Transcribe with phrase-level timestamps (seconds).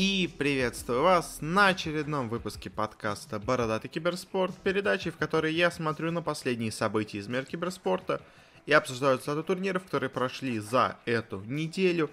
[0.00, 6.22] И приветствую вас на очередном выпуске подкаста «Бородатый киберспорт», передачи, в которой я смотрю на
[6.22, 8.22] последние события из мира киберспорта
[8.64, 12.10] и обсуждаю статус турниров, которые прошли за эту неделю.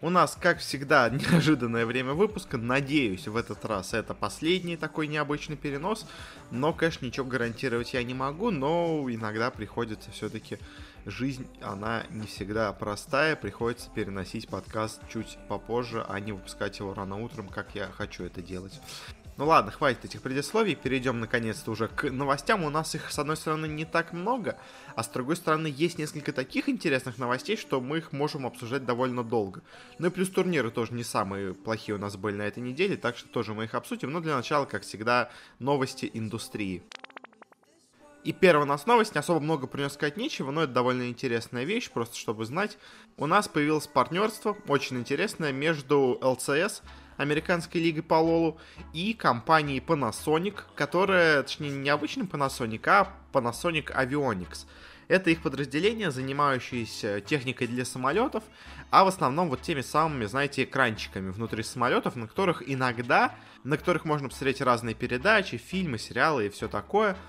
[0.00, 2.58] У нас, как всегда, неожиданное время выпуска.
[2.58, 6.08] Надеюсь, в этот раз это последний такой необычный перенос.
[6.50, 10.58] Но, конечно, ничего гарантировать я не могу, но иногда приходится все-таки
[11.06, 17.22] жизнь, она не всегда простая, приходится переносить подкаст чуть попозже, а не выпускать его рано
[17.22, 18.80] утром, как я хочу это делать.
[19.38, 22.64] Ну ладно, хватит этих предисловий, перейдем наконец-то уже к новостям.
[22.64, 24.58] У нас их, с одной стороны, не так много,
[24.96, 29.22] а с другой стороны, есть несколько таких интересных новостей, что мы их можем обсуждать довольно
[29.22, 29.62] долго.
[30.00, 33.16] Ну и плюс турниры тоже не самые плохие у нас были на этой неделе, так
[33.16, 34.10] что тоже мы их обсудим.
[34.10, 35.30] Но для начала, как всегда,
[35.60, 36.82] новости индустрии.
[38.24, 41.08] И первая у нас новость, не особо много про нее сказать нечего, но это довольно
[41.08, 42.76] интересная вещь, просто чтобы знать.
[43.16, 46.82] У нас появилось партнерство, очень интересное, между LCS,
[47.16, 48.58] Американской лигой по Лолу,
[48.92, 54.66] и компанией Panasonic, которая, точнее, не обычным Panasonic, а Panasonic Avionics.
[55.06, 58.44] Это их подразделение, занимающееся техникой для самолетов,
[58.90, 64.04] а в основном вот теми самыми, знаете, экранчиками внутри самолетов, на которых иногда, на которых
[64.04, 67.16] можно посмотреть разные передачи, фильмы, сериалы и все такое–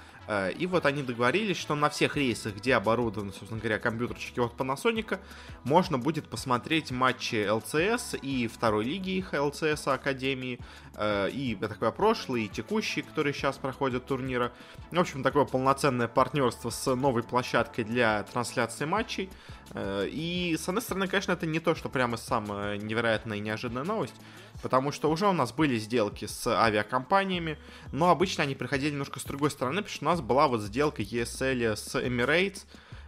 [0.57, 5.19] и вот они договорились, что на всех рейсах, где оборудованы, собственно говоря, компьютерчики от Panasonic,
[5.63, 10.59] можно будет посмотреть матчи ЛЦС и второй лиги их ЛЦС Академии,
[10.95, 14.51] э, и, я так понимаю, прошлые, и текущие, которые сейчас проходят турнира.
[14.91, 19.29] В общем, такое полноценное партнерство с новой площадкой для трансляции матчей.
[19.73, 23.83] Э, и, с одной стороны, конечно, это не то, что прямо самая невероятная и неожиданная
[23.83, 24.15] новость,
[24.61, 27.57] потому что уже у нас были сделки с авиакомпаниями,
[27.91, 31.01] но обычно они приходили немножко с другой стороны, потому что у нас была вот сделка
[31.01, 32.65] ESL с Emirates,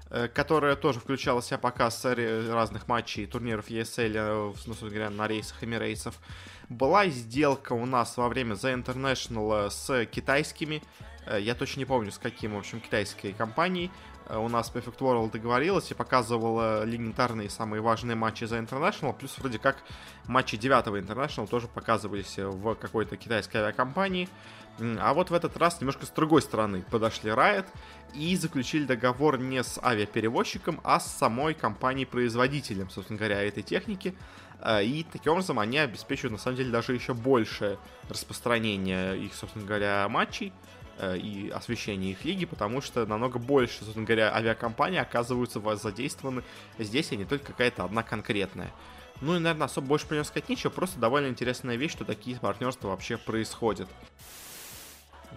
[0.10, 5.28] э, которая тоже включала в себя показ разных матчей турниров ESL, э, ну, говоря, на
[5.28, 6.14] рейсах Emirates.
[6.70, 10.82] Была сделка у нас во время The International с китайскими,
[11.38, 13.92] я точно не помню, с каким, в общем, китайской компанией,
[14.32, 19.38] Э, у нас Perfect World договорилась и показывала легендарные самые важные матчи за International, плюс
[19.38, 19.78] вроде как
[20.26, 24.30] матчи 9 International тоже показывались в какой-то китайской авиакомпании.
[24.80, 27.66] А вот в этот раз немножко с другой стороны подошли Riot
[28.16, 34.16] и заключили договор не с авиаперевозчиком, а с самой компанией-производителем, собственно говоря, этой техники.
[34.60, 37.78] Э, и таким образом они обеспечивают, на самом деле, даже еще большее
[38.10, 40.52] распространение их, собственно говоря, матчей.
[40.98, 46.44] Э, и освещение их лиги, потому что намного больше, собственно говоря, авиакомпаний оказываются задействованы
[46.78, 48.72] здесь, а не только какая-то одна конкретная.
[49.20, 52.38] Ну и, наверное, особо больше про него сказать нечего, просто довольно интересная вещь, что такие
[52.38, 53.88] партнерства вообще происходят.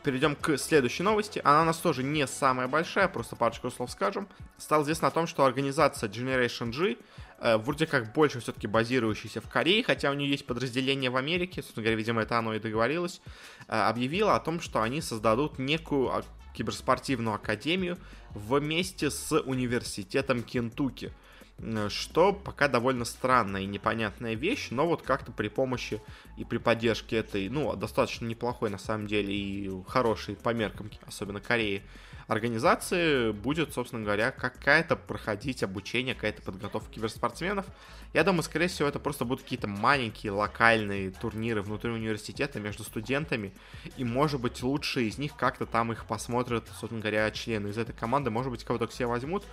[0.02, 1.40] Перейдем к следующей новости.
[1.44, 4.28] Она у нас тоже не самая большая, просто парочку слов скажем.
[4.58, 6.96] Стало известно о том, что организация Generation G
[7.44, 11.60] Э, вроде как больше все-таки базирующийся в Корее, хотя у нее есть подразделение в Америке,
[11.60, 13.20] собственно говоря, видимо, это оно и договорилось,
[13.68, 16.22] э, объявила о том, что они создадут некую а,
[16.54, 17.98] киберспортивную академию
[18.30, 21.12] вместе с университетом Кентукки.
[21.58, 26.00] Э, что пока довольно странная и непонятная вещь, но вот как-то при помощи
[26.36, 31.40] и при поддержке этой, ну, достаточно неплохой на самом деле и хорошей по меркам, особенно
[31.40, 31.82] Кореи,
[32.26, 37.66] организации будет, собственно говоря, какая-то проходить обучение, какая-то подготовка киберспортсменов.
[38.14, 43.52] Я думаю, скорее всего, это просто будут какие-то маленькие локальные турниры внутри университета между студентами,
[43.96, 47.94] и, может быть, лучшие из них как-то там их посмотрят, собственно говоря, члены из этой
[47.94, 49.44] команды, может быть, кого-то к себе возьмут.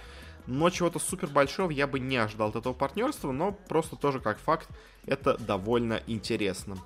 [0.47, 4.39] Но чего-то супер большого я бы не ожидал от этого партнерства, но просто тоже как
[4.39, 4.69] факт,
[5.05, 6.77] это довольно интересно.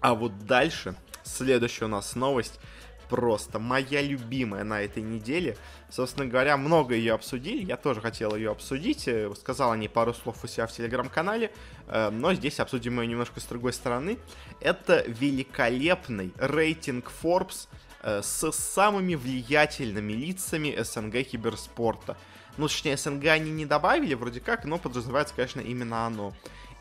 [0.00, 2.60] А вот дальше, следующая у нас новость–
[3.08, 5.56] просто моя любимая на этой неделе.
[5.90, 10.14] Собственно говоря, много ее обсудили, я тоже хотел ее обсудить, э, сказал о ней пару
[10.14, 11.52] слов у себя в телеграм-канале,
[11.86, 14.18] э, но здесь обсудим ее немножко с другой стороны.
[14.60, 17.68] Это великолепный рейтинг Forbes
[18.04, 22.16] с самыми влиятельными лицами СНГ киберспорта.
[22.56, 26.32] Ну, точнее, СНГ они не добавили вроде как, но подразумевается, конечно, именно оно.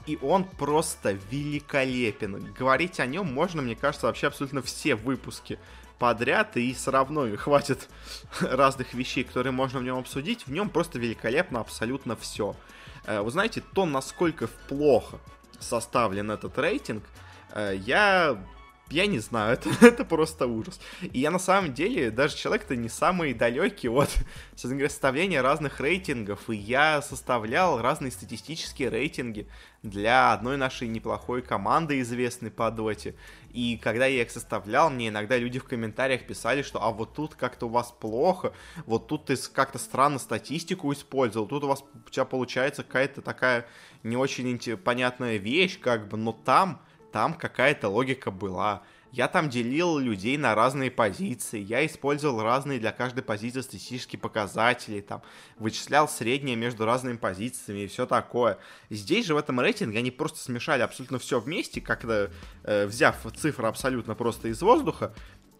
[0.06, 2.54] И он просто великолепен.
[2.54, 5.58] Говорить о нем можно, мне кажется, вообще абсолютно все выпуски
[5.98, 7.88] подряд, и все равно хватит
[8.42, 10.46] разных вещей, которые можно в нем обсудить.
[10.46, 12.56] В нем просто великолепно абсолютно все.
[13.06, 15.20] Э, вы знаете, то, насколько плохо
[15.60, 17.04] составлен этот рейтинг,
[17.54, 18.38] э, я
[18.90, 20.80] я не знаю, это, это просто ужас.
[21.02, 24.10] И я на самом деле, даже человек-то не самый далекий от
[24.56, 29.48] составления разных рейтингов, и я составлял разные статистические рейтинги
[29.82, 33.16] для одной нашей неплохой команды, известной по доте.
[33.52, 37.36] И когда я их составлял, мне иногда люди в комментариях писали, что а вот тут
[37.36, 38.54] как-то у вас плохо,
[38.86, 43.68] вот тут ты как-то странно статистику использовал, тут у вас у тебя получается какая-то такая
[44.04, 46.82] не очень понятная вещь, как бы, но там
[47.14, 48.82] там какая-то логика была.
[49.12, 55.02] Я там делил людей на разные позиции, я использовал разные для каждой позиции статистические показатели,
[55.02, 55.22] там,
[55.58, 58.58] вычислял среднее между разными позициями и все такое.
[58.90, 62.32] Здесь же в этом рейтинге они просто смешали абсолютно все вместе, как-то
[62.64, 65.14] э, взяв цифры абсолютно просто из воздуха,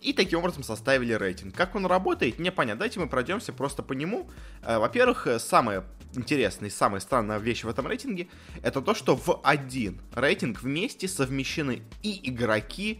[0.04, 1.56] и таким образом составили рейтинг.
[1.56, 2.80] Как он работает, непонятно.
[2.80, 4.30] Давайте мы пройдемся просто по нему.
[4.62, 5.84] Э, во-первых, э, самое
[6.16, 8.28] интересная и самая странная вещь в этом рейтинге,
[8.62, 13.00] это то, что в один рейтинг вместе совмещены и игроки,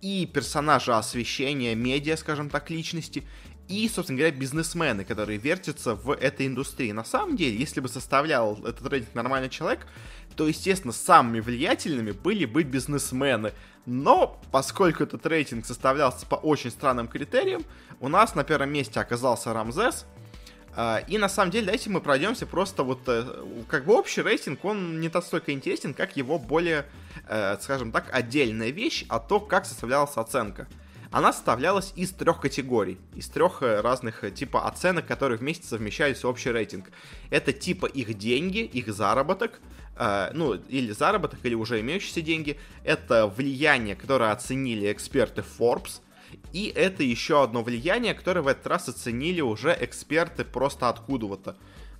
[0.00, 3.24] и персонажи освещения, медиа, скажем так, личности,
[3.68, 6.90] и, собственно говоря, бизнесмены, которые вертятся в этой индустрии.
[6.90, 9.86] На самом деле, если бы составлял этот рейтинг нормальный человек,
[10.36, 13.52] то, естественно, самыми влиятельными были бы бизнесмены.
[13.86, 17.64] Но, поскольку этот рейтинг составлялся по очень странным критериям,
[17.98, 20.06] у нас на первом месте оказался Рамзес,
[20.76, 23.24] а, и на самом деле, давайте мы пройдемся просто вот, э,
[23.68, 26.86] как бы общий рейтинг, он не настолько интересен, как его более,
[27.28, 30.68] э, скажем так, отдельная вещь, а то, как составлялась оценка.
[31.10, 36.28] Она составлялась из трех категорий, из трех э, разных типа оценок, которые вместе совмещались в
[36.28, 36.90] общий рейтинг.
[37.30, 39.60] Это типа их деньги, их заработок,
[40.32, 42.58] ну, или заработок, или уже имеющиеся деньги.
[42.84, 46.00] Это влияние, которое оценили эксперты Forbes,
[46.52, 51.56] и это еще одно влияние, которое в этот раз оценили уже эксперты просто откуда-то.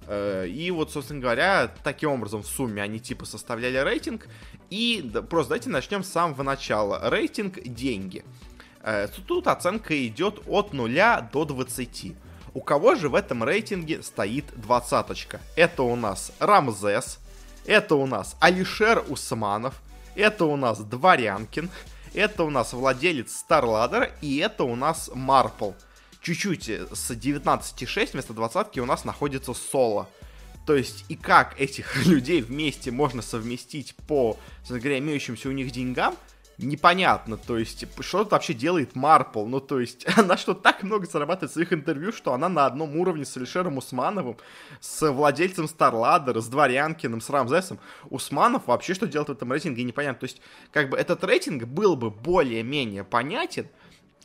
[0.06, 4.28] Э, и вот, собственно говоря, таким образом в сумме они типа составляли рейтинг.
[4.70, 7.10] И просто давайте начнем с самого начала.
[7.10, 8.24] Рейтинг деньги.
[8.82, 10.90] Э, тут оценка идет от 0
[11.32, 12.14] до 20.
[12.52, 15.40] У кого же в этом рейтинге стоит двадцаточка?
[15.54, 17.20] Это у нас Рамзес,
[17.64, 19.80] это у нас Алишер Усманов,
[20.16, 21.70] это у нас Дворянкин,
[22.12, 25.72] это у нас владелец StarLadder, и это у нас Марпл.
[26.22, 30.08] Чуть-чуть э, с 19,6 вместо 20 у нас находится Соло.
[30.66, 34.36] То есть, и как этих людей вместе можно совместить по,
[34.68, 36.16] говоря, имеющимся у них деньгам,
[36.66, 41.06] непонятно, то есть, что тут вообще делает Марпл, ну, то есть, она что, так много
[41.06, 44.36] зарабатывает в своих интервью, что она на одном уровне с Алишером Усмановым,
[44.80, 47.78] с владельцем Старладера, с Дворянкиным, с Рамзесом.
[48.08, 50.20] Усманов вообще что делает в этом рейтинге, непонятно.
[50.20, 50.40] То есть,
[50.72, 53.68] как бы, этот рейтинг был бы более-менее понятен,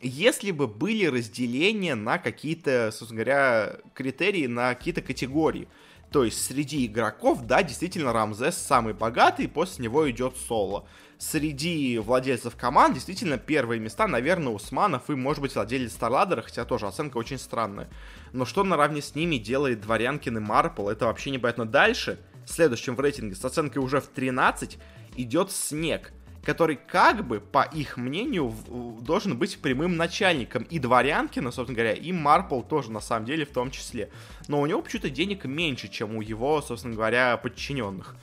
[0.02, 5.68] если бы были разделения на какие-то, собственно говоря, критерии, на какие-то категории.
[6.12, 10.86] То есть среди игроков, да, действительно Рамзес самый богатый, после него идет Соло
[11.18, 16.88] среди владельцев команд действительно первые места, наверное, Усманов и, может быть, владелец Старладера, хотя тоже
[16.88, 17.90] оценка очень странная.
[18.34, 21.66] Но что наравне с ними делает Дворянкин и Марпл, это вообще непонятно.
[21.66, 24.78] Дальше, следующим в рейтинге, с оценкой уже в 13,
[25.16, 26.12] идет Снег,
[26.44, 28.54] который как бы, по их мнению,
[29.02, 33.52] должен быть прямым начальником и Дворянкина, собственно говоря, и Марпл тоже, на самом деле, в
[33.52, 34.12] том числе.
[34.48, 38.16] Но у него почему-то денег меньше, чем у его, собственно говоря, подчиненных.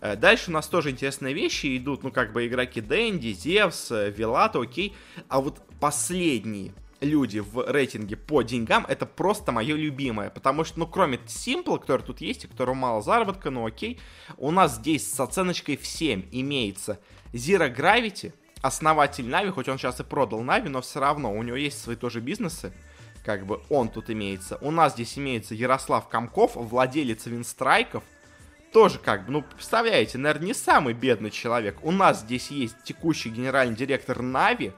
[0.00, 4.10] Э, дальше у нас тоже интересные вещи идут, ну, как бы игроки Дэнди, Зевс, э,
[4.10, 4.94] Вилата, окей.
[5.28, 10.30] А вот последние люди в рейтинге по деньгам, это просто мое любимое.
[10.30, 14.00] Потому что, ну, кроме Simple, который тут есть, у которого мало заработка, ну окей,
[14.36, 16.98] у нас здесь с оценочкой в 7 имеется
[17.32, 21.56] Zero Gravity, основатель Нави, хоть он сейчас и продал Нави, но все равно у него
[21.56, 22.72] есть свои тоже бизнесы,
[23.24, 24.58] как бы он тут имеется.
[24.60, 28.02] У нас здесь имеется Ярослав Комков, владелец Винстрайков,
[28.72, 31.78] тоже как бы, ну, представляете, наверное, не самый бедный человек.
[31.82, 34.72] У нас здесь есть текущий генеральный директор Нави,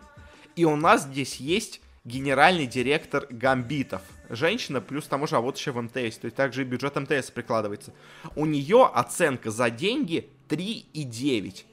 [0.56, 4.02] и у нас здесь есть генеральный директор Гамбитов.
[4.28, 7.30] Женщина, плюс тому же, а вот еще в МТС, то есть также и бюджет МТС
[7.30, 7.92] прикладывается.
[8.36, 11.64] У нее оценка за деньги 3,9.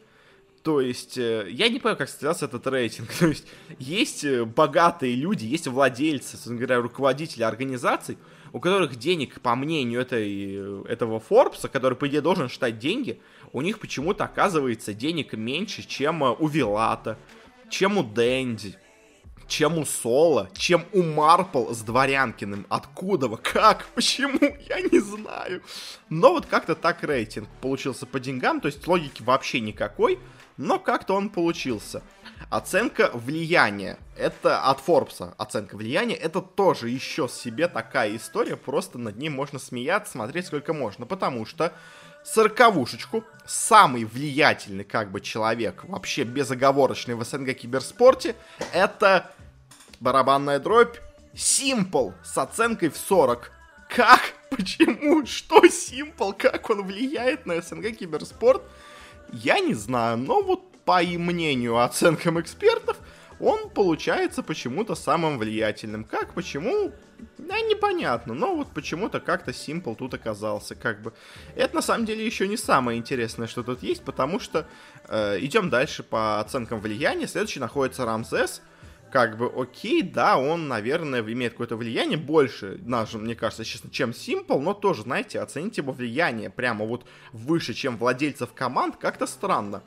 [0.63, 3.09] То есть, э, я не понимаю, как состоялся этот рейтинг.
[3.19, 3.45] То есть,
[3.79, 8.17] есть э, богатые люди, есть владельцы, говоря, руководители организаций,
[8.53, 13.19] у которых денег, по мнению этой, этого Форбса, который, по идее, должен считать деньги,
[13.53, 17.17] у них почему-то оказывается денег меньше, чем э, у Вилата,
[17.69, 18.75] чем у Дэнди,
[19.47, 22.65] чем у Соло, чем у Марпл с Дворянкиным.
[22.69, 23.29] Откуда?
[23.37, 23.87] Как?
[23.95, 24.39] Почему?
[24.69, 25.61] Я не знаю.
[26.09, 30.19] Но вот как-то так рейтинг получился по деньгам, то есть логики вообще никакой,
[30.57, 32.03] но как-то он получился.
[32.49, 33.97] Оценка влияния.
[34.15, 36.15] Это от Форбса оценка влияния.
[36.15, 38.55] Это тоже еще себе такая история.
[38.55, 41.05] Просто над ней можно смеяться, смотреть сколько можно.
[41.05, 41.73] Потому что
[42.23, 48.35] сороковушечку самый влиятельный как бы человек, вообще безоговорочный в СНГ киберспорте,
[48.71, 49.29] это
[49.99, 50.97] барабанная дробь
[51.33, 53.51] Simple с оценкой в 40.
[53.89, 54.21] Как?
[54.49, 55.25] Почему?
[55.25, 56.33] Что Simple?
[56.37, 58.63] Как он влияет на СНГ киберспорт?
[59.33, 62.95] Я не знаю, но вот по и мнению, оценкам экспертов,
[63.41, 66.05] он получается почему-то самым влиятельным.
[66.05, 66.93] Как, почему,
[67.37, 71.11] да, непонятно, но вот почему-то как-то Simple тут оказался, как бы.
[71.55, 74.65] Это на самом деле еще не самое интересное, что тут есть, потому что
[75.09, 77.27] э, идем дальше по оценкам влияния.
[77.27, 78.61] Следующий находится Рамзес,
[79.11, 84.11] как бы окей, да, он, наверное, имеет какое-то влияние больше, даже, мне кажется, честно, чем
[84.11, 89.83] Simple, но тоже, знаете, оценить его влияние прямо вот выше, чем владельцев команд, как-то странно.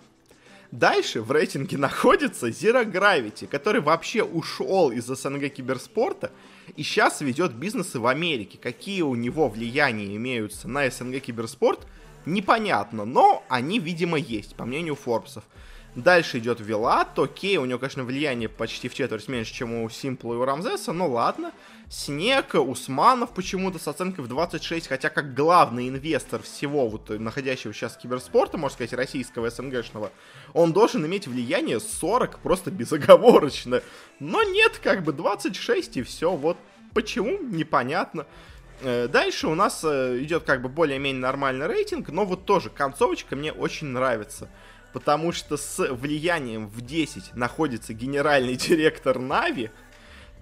[0.73, 6.31] Дальше в рейтинге находится Zero Gravity, который вообще ушел из СНГ киберспорта
[6.77, 8.57] и сейчас ведет бизнесы в Америке.
[8.57, 11.89] Какие у него влияния имеются на СНГ киберспорт,
[12.25, 15.43] непонятно, но они, видимо, есть, по мнению Форбсов.
[15.97, 20.35] Дальше идет Вилат, окей, у него, конечно, влияние почти в четверть меньше, чем у Симпла
[20.35, 21.53] и у Рамзеса, но ладно.
[21.89, 27.97] Снег, Усманов почему-то с оценкой в 26, хотя как главный инвестор всего вот находящего сейчас
[27.97, 30.13] киберспорта, можно сказать, российского СНГшного,
[30.53, 33.83] он должен иметь влияние 40 просто безоговорочно.
[34.21, 36.57] Но нет, как бы 26 и все, вот
[36.95, 38.27] почему, непонятно.
[38.83, 43.35] Э, дальше у нас э, идет как бы более-менее нормальный рейтинг, но вот тоже концовочка
[43.35, 44.49] мне очень нравится
[44.93, 49.71] потому что с влиянием в 10 находится генеральный директор Нави,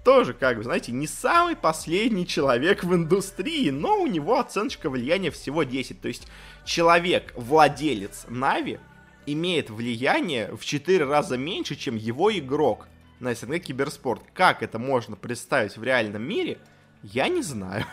[0.03, 5.29] тоже, как бы, знаете, не самый последний человек в индустрии, но у него оценочка влияния
[5.29, 6.01] всего 10.
[6.01, 6.27] То есть
[6.65, 8.79] человек, владелец Нави,
[9.25, 12.87] имеет влияние в 4 раза меньше, чем его игрок
[13.19, 14.23] на СНГ Киберспорт.
[14.33, 16.59] Как это можно представить в реальном мире,
[17.03, 17.85] я не знаю.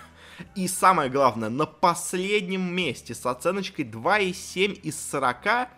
[0.55, 5.69] И самое главное, на последнем месте с оценочкой 2,7 из 40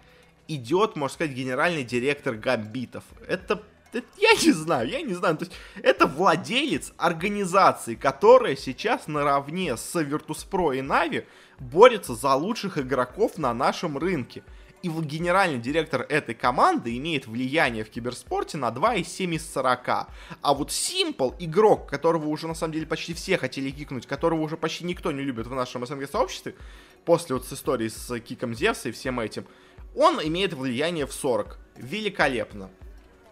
[0.49, 3.05] идет, можно сказать, генеральный директор Гамбитов.
[3.27, 3.63] Это,
[3.93, 5.37] я не знаю, я не знаю.
[5.37, 11.25] То есть это владелец организации, которая сейчас наравне с Virtus.pro и Na'Vi
[11.59, 14.43] борется за лучших игроков на нашем рынке.
[14.81, 19.89] И генеральный директор этой команды имеет влияние в киберспорте на 2,7 из 40.
[19.89, 24.57] А вот Simple, игрок, которого уже на самом деле почти все хотели кикнуть, которого уже
[24.57, 26.55] почти никто не любит в нашем СНГ-сообществе,
[27.05, 29.47] после вот с историей с киком Зевса и всем этим,
[29.95, 31.59] он имеет влияние в 40.
[31.77, 32.71] Великолепно.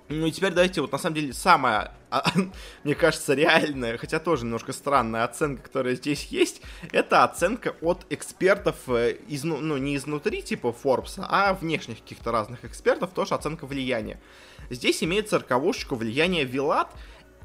[0.08, 1.92] Ну и теперь давайте вот на самом деле самая,
[2.84, 8.76] мне кажется, реальная, хотя тоже немножко странная оценка, которая здесь есть, это оценка от экспертов,
[8.86, 13.66] э, из, ну, ну не изнутри типа Forbes, а внешних каких-то разных экспертов, тоже оценка
[13.66, 14.20] влияния.
[14.70, 16.88] Здесь имеется роковушечку влияния Вилат,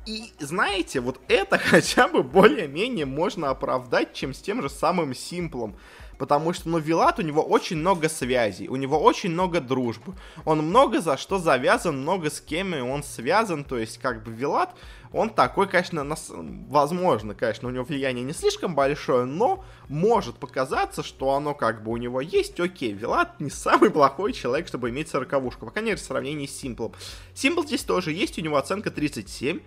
[0.05, 5.77] и знаете, вот это хотя бы более-менее можно оправдать, чем с тем же самым Симплом
[6.21, 10.13] потому что, ну, Вилат, у него очень много связей, у него очень много дружбы,
[10.45, 14.69] он много за что завязан, много с кем он связан, то есть, как бы, Вилат,
[15.11, 16.27] он такой, конечно, нас...
[16.29, 21.89] возможно, конечно, у него влияние не слишком большое, но может показаться, что оно как бы
[21.89, 25.99] у него есть, окей, Вилат не самый плохой человек, чтобы иметь сороковушку, по крайней мере,
[25.99, 26.93] в сравнении с Симплом.
[27.33, 29.61] Симпл здесь тоже есть, у него оценка 37, Э,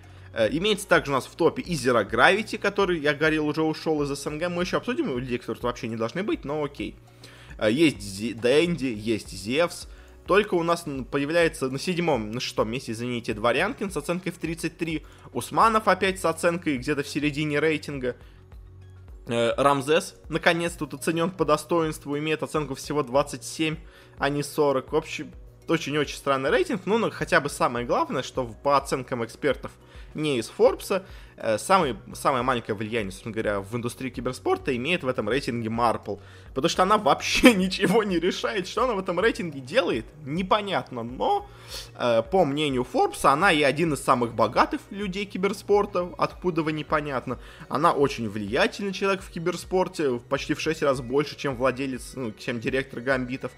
[0.51, 4.09] имеется также у нас в топе и Zero Gravity, который, я говорил, уже ушел из
[4.09, 4.49] СНГ.
[4.49, 6.97] Мы еще обсудим людей, которые вообще не должны быть, но окей.
[7.59, 9.89] Э, есть Дэнди, есть Зевс.
[10.27, 15.05] Только у нас появляется на седьмом, на шестом месте, извините, Дворянкин с оценкой в 33.
[15.35, 18.17] Усманов опять с оценкой где-то в середине рейтинга.
[19.27, 23.77] Э, Рамзес, наконец, тут оценен по достоинству, имеет оценку всего 27,
[24.19, 24.93] а не 40.
[24.93, 25.31] В общем,
[25.69, 29.73] очень-очень странный рейтинг, ну, но хотя бы самое главное, что по оценкам экспертов
[30.15, 31.05] не из Форбса,
[31.37, 36.21] э, самый, самое маленькое влияние, собственно говоря, в индустрии киберспорта имеет в этом рейтинге Marple.
[36.55, 38.69] Потому что она вообще ничего не решает.
[38.69, 41.03] Что она в этом рейтинге делает, непонятно.
[41.03, 41.47] Но,
[41.97, 47.39] э, по мнению Форбса, она и один из самых богатых людей киберспорта, откуда вы непонятно.
[47.69, 52.61] Она очень влиятельный человек в киберспорте, почти в 6 раз больше, чем владелец, ну, чем
[52.61, 53.53] директор Гамбитов.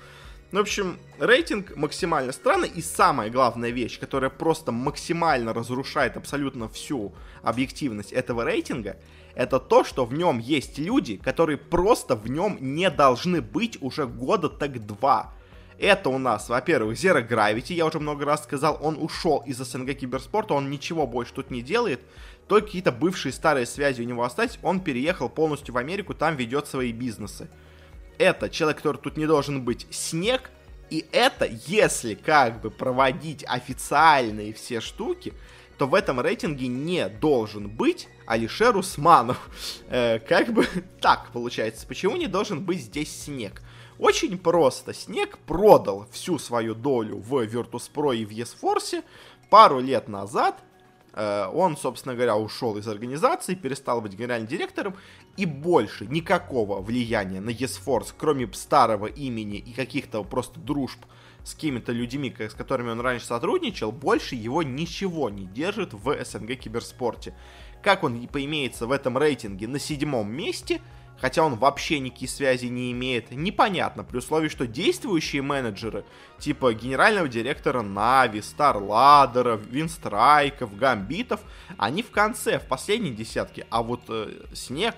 [0.52, 2.68] Ну, в общем, рейтинг максимально странный.
[2.68, 8.96] И самая главная вещь, которая просто максимально разрушает абсолютно всю объективность этого рейтинга,
[9.34, 14.06] это то, что в нем есть люди, которые просто в нем не должны быть уже
[14.06, 15.34] года так два.
[15.78, 19.94] Это у нас, во-первых, Zero Gravity, я уже много раз сказал, он ушел из СНГ
[19.94, 22.00] киберспорта, он ничего больше тут не делает,
[22.48, 26.66] только какие-то бывшие старые связи у него остались, он переехал полностью в Америку, там ведет
[26.66, 27.50] свои бизнесы
[28.18, 30.50] это человек, который тут не должен быть, снег,
[30.90, 35.32] и это, если как бы проводить официальные все штуки,
[35.78, 39.50] то в этом рейтинге не должен быть Алишер Усманов.
[39.88, 40.66] Э, как бы
[41.00, 41.86] так получается.
[41.86, 43.62] Почему не должен быть здесь Снег?
[43.98, 44.92] Очень просто.
[44.92, 49.04] Снег продал всю свою долю в Virtus.pro и в ESForce
[49.48, 50.56] пару лет назад
[51.16, 54.94] Э, он, собственно говоря, ушел из организации, перестал быть генеральным директором,
[55.36, 60.98] и больше никакого влияния на ESForce, кроме старого имени и каких-то просто дружб
[61.44, 66.56] с какими-то людьми, с которыми он раньше сотрудничал, больше его ничего не держит в СНГ
[66.56, 67.34] киберспорте.
[67.82, 70.80] как он поимеется в этом рейтинге на седьмом месте,
[71.20, 76.04] хотя он вообще никакие связи не имеет, непонятно, при условии, что действующие менеджеры,
[76.38, 81.40] типа генерального директора Нави, Старладера, Винстрайков, Гамбитов,
[81.78, 84.96] они в конце, в последней десятке, а вот э, Снег,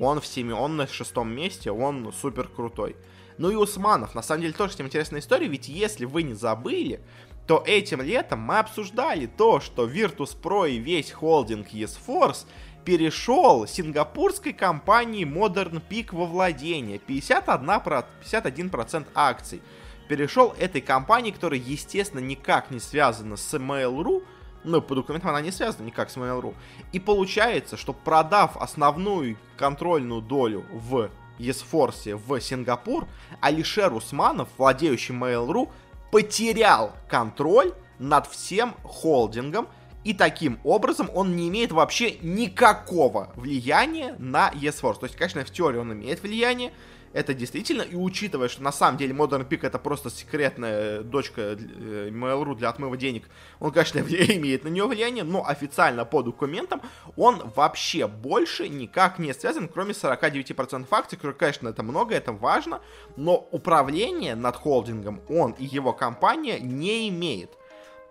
[0.00, 2.96] он в семи, он на шестом месте, он супер крутой.
[3.38, 6.34] Ну и Усманов, на самом деле, тоже с ним интересная история, ведь если вы не
[6.34, 7.00] забыли,
[7.46, 12.46] то этим летом мы обсуждали то, что Virtus.pro и весь холдинг ESForce
[12.84, 16.98] перешел сингапурской компании Modern Peak во владение.
[16.98, 19.62] 51%, 51% акций
[20.08, 24.24] перешел этой компании, которая, естественно, никак не связана с Mail.ru,
[24.64, 26.54] ну, по документам она не связана никак с Mail.ru.
[26.92, 33.06] И получается, что продав основную контрольную долю в Есфорсе в Сингапур,
[33.40, 35.70] Алишер Усманов, владеющий Mail.ru,
[36.10, 39.68] потерял контроль над всем холдингом,
[40.02, 45.00] и таким образом он не имеет вообще никакого влияния на eSforce.
[45.00, 46.72] То есть, конечно, в теории он имеет влияние,
[47.12, 52.08] это действительно, и учитывая, что на самом деле Modern Peak это просто секретная дочка э,
[52.10, 56.82] Mail.ru для отмыва денег, он, конечно, имеет на нее влияние, но официально по документам
[57.16, 62.80] он вообще больше никак не связан, кроме 49% акций, которые, конечно, это много, это важно,
[63.16, 67.50] но управление над холдингом он и его компания не имеет.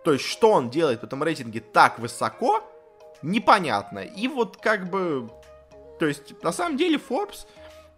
[0.03, 2.63] То есть, что он делает в этом рейтинге так высоко,
[3.21, 3.99] непонятно.
[3.99, 5.29] И вот как бы...
[5.99, 7.45] То есть, на самом деле, Forbes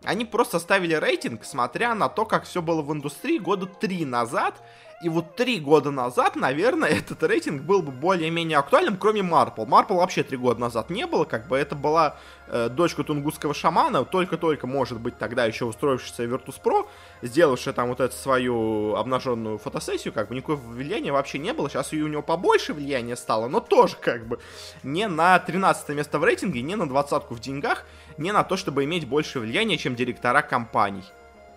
[0.03, 4.55] они просто ставили рейтинг, смотря на то, как все было в индустрии года три назад.
[5.01, 9.65] И вот три года назад, наверное, этот рейтинг был бы более-менее актуальным, кроме Марпл.
[9.65, 12.17] Марпл вообще три года назад не было, как бы это была
[12.47, 16.87] э, дочка тунгусского шамана, только-только, может быть, тогда еще устроившаяся Virtus.pro,
[17.21, 21.69] сделавшая там вот эту свою обнаженную фотосессию, как бы никакого влияния вообще не было.
[21.69, 24.39] Сейчас и у него побольше влияния стало, но тоже как бы
[24.83, 27.85] не на 13 место в рейтинге, не на двадцатку в деньгах
[28.17, 31.03] не на то, чтобы иметь больше влияния, чем директора компаний,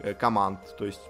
[0.00, 0.60] э, команд.
[0.76, 1.00] То есть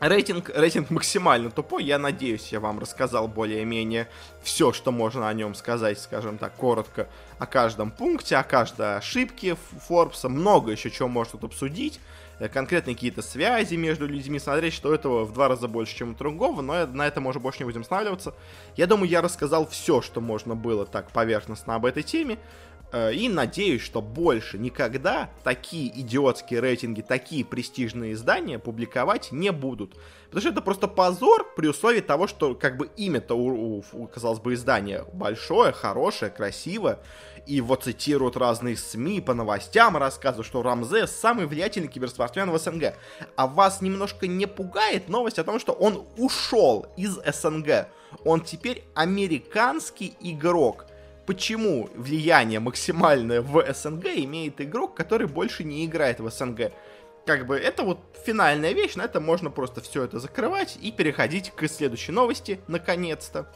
[0.00, 4.08] Рейтинг, рейтинг максимально тупой, я надеюсь, я вам рассказал более-менее
[4.44, 9.56] все, что можно о нем сказать, скажем так, коротко, о каждом пункте, о каждой ошибке
[9.88, 11.98] Форбса, много еще чего можно тут обсудить,
[12.38, 16.14] э, конкретные какие-то связи между людьми, смотреть, что этого в два раза больше, чем у
[16.14, 18.34] другого, но на этом уже больше не будем останавливаться.
[18.76, 22.38] Я думаю, я рассказал все, что можно было так поверхностно об этой теме.
[22.90, 29.94] Э, и надеюсь, что больше никогда такие идиотские рейтинги, такие престижные издания публиковать не будут.
[30.26, 34.40] Потому что это просто позор при условии того, что как бы имя-то у, у, казалось
[34.40, 36.98] бы, издания большое, хорошее, красивое.
[37.46, 42.94] И его цитируют разные СМИ, по новостям рассказывают, что Рамзес самый влиятельный киберспортсмен в СНГ.
[43.36, 47.88] А вас немножко не пугает новость о том, что он ушел из СНГ.
[48.24, 50.87] Он теперь американский игрок
[51.28, 56.72] почему влияние максимальное в СНГ имеет игрок, который больше не играет в СНГ.
[57.26, 61.50] Как бы это вот финальная вещь, на это можно просто все это закрывать и переходить
[61.50, 63.46] к следующей новости, наконец-то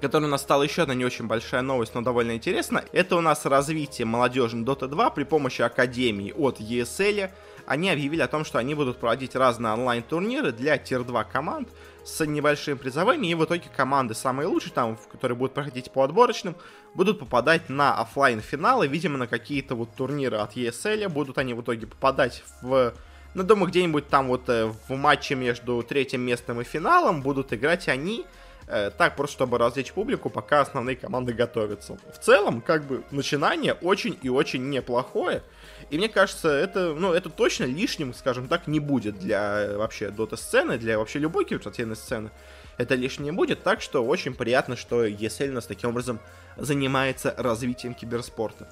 [0.00, 2.84] которая у нас стала еще одна не очень большая новость, но довольно интересно.
[2.92, 7.30] Это у нас развитие молодежи Dota 2 при помощи Академии от ESL.
[7.66, 11.68] Они объявили о том, что они будут проводить разные онлайн-турниры для тир-2 команд
[12.08, 16.56] с небольшими призовыми, и в итоге команды самые лучшие, там, которые будут проходить по отборочным,
[16.94, 21.60] будут попадать на офлайн финалы видимо, на какие-то вот турниры от ESL, будут они в
[21.60, 22.94] итоге попадать в
[23.34, 27.86] ну, думаю, где-нибудь там вот э, в матче между третьим местом и финалом будут играть
[27.88, 28.24] они,
[28.66, 31.98] э, так просто чтобы развлечь публику, пока основные команды готовятся.
[32.12, 35.42] В целом, как бы, начинание очень и очень неплохое,
[35.90, 40.10] и мне кажется, это, ну, это точно лишним, скажем так, не будет для э, вообще
[40.10, 42.30] дота-сцены, для вообще любой киберспортивной сцены.
[42.76, 46.20] Это лишним не будет, так что очень приятно, что ESL нас таким образом
[46.56, 48.68] занимается развитием киберспорта.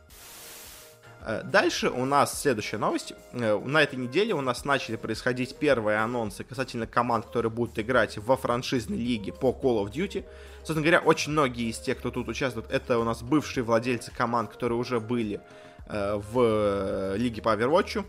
[1.27, 3.15] Э, дальше у нас следующая новость.
[3.33, 8.19] Э, на этой неделе у нас начали происходить первые анонсы касательно команд, которые будут играть
[8.19, 10.25] во франшизной лиге по Call of Duty.
[10.59, 14.51] Собственно говоря, очень многие из тех, кто тут участвует, это у нас бывшие владельцы команд,
[14.51, 15.41] которые уже были
[15.89, 18.05] в э, лиге по Overwatch.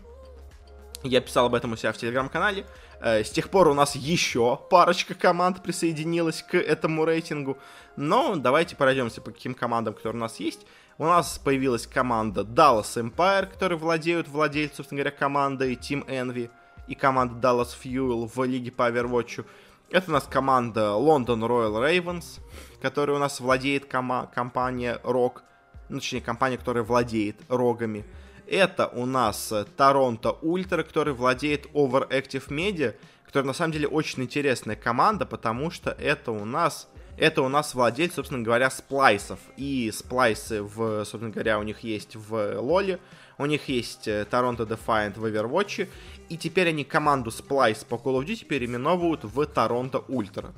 [1.04, 2.66] Я писал об этом у себя в телеграм-канале.
[3.00, 7.58] Э, с тех пор у нас еще парочка команд присоединилась к этому рейтингу.
[7.96, 10.66] Но давайте пройдемся по каким командам, которые у нас есть.
[10.98, 16.50] У нас появилась команда Dallas Empire, которые владеют владельцем, собственно говоря, командой Team Envy
[16.88, 19.44] и команда Dallas Fuel в лиге по Overwatch.
[19.90, 22.40] Это у нас команда London Royal Ravens,
[22.82, 25.42] которая у нас владеет кома- компания Rock
[25.88, 28.04] ну, точнее, компания, которая владеет рогами.
[28.46, 32.94] Это у нас Торонто Ультра, который владеет Overactive Media,
[33.26, 37.74] которая на самом деле очень интересная команда, потому что это у нас это у нас
[37.74, 39.40] владелец, собственно говоря, сплайсов.
[39.56, 43.00] И сплайсы, в, собственно говоря, у них есть в Лоле,
[43.38, 45.88] у них есть Toronto Defiant в Overwatch,
[46.28, 50.52] и теперь они команду Splice по Call of Duty переименовывают в Toronto Ultra.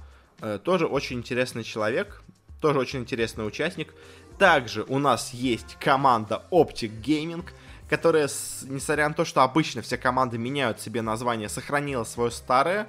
[0.60, 2.22] Тоже очень интересный человек,
[2.60, 3.94] тоже очень интересный участник.
[4.40, 7.44] Также у нас есть команда Optic Gaming,
[7.90, 8.26] которая,
[8.62, 12.88] несмотря на то, что обычно все команды меняют себе название, сохранила свое старое,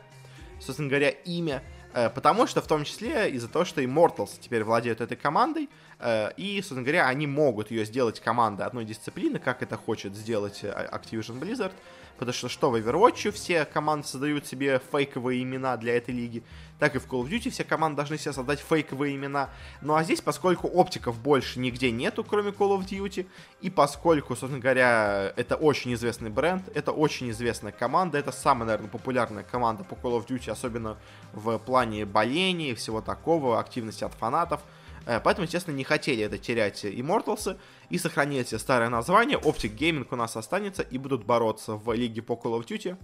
[0.62, 1.62] собственно говоря, имя,
[1.94, 6.32] э, потому что в том числе из-за того, что Immortals теперь владеют этой командой, э,
[6.38, 10.70] и, собственно говоря, они могут ее сделать командой одной дисциплины, как это хочет сделать э,
[10.70, 11.74] Activision Blizzard,
[12.22, 16.44] Потому что что в Overwatch все команды создают себе фейковые имена для этой лиги,
[16.78, 19.50] так и в Call of Duty все команды должны себе создать фейковые имена.
[19.82, 23.26] Ну а здесь, поскольку оптиков больше нигде нету, кроме Call of Duty,
[23.62, 28.90] и поскольку, собственно говоря, это очень известный бренд, это очень известная команда, это самая, наверное,
[28.92, 30.98] популярная команда по Call of Duty, особенно
[31.34, 34.62] в плане болений и всего такого, активности от фанатов–
[35.06, 37.58] поэтому, естественно, не хотели это терять Immortals
[37.90, 39.38] и сохранили себе старое название.
[39.38, 42.98] Optic Gaming у нас останется и будут бороться в лиге по Call of Duty.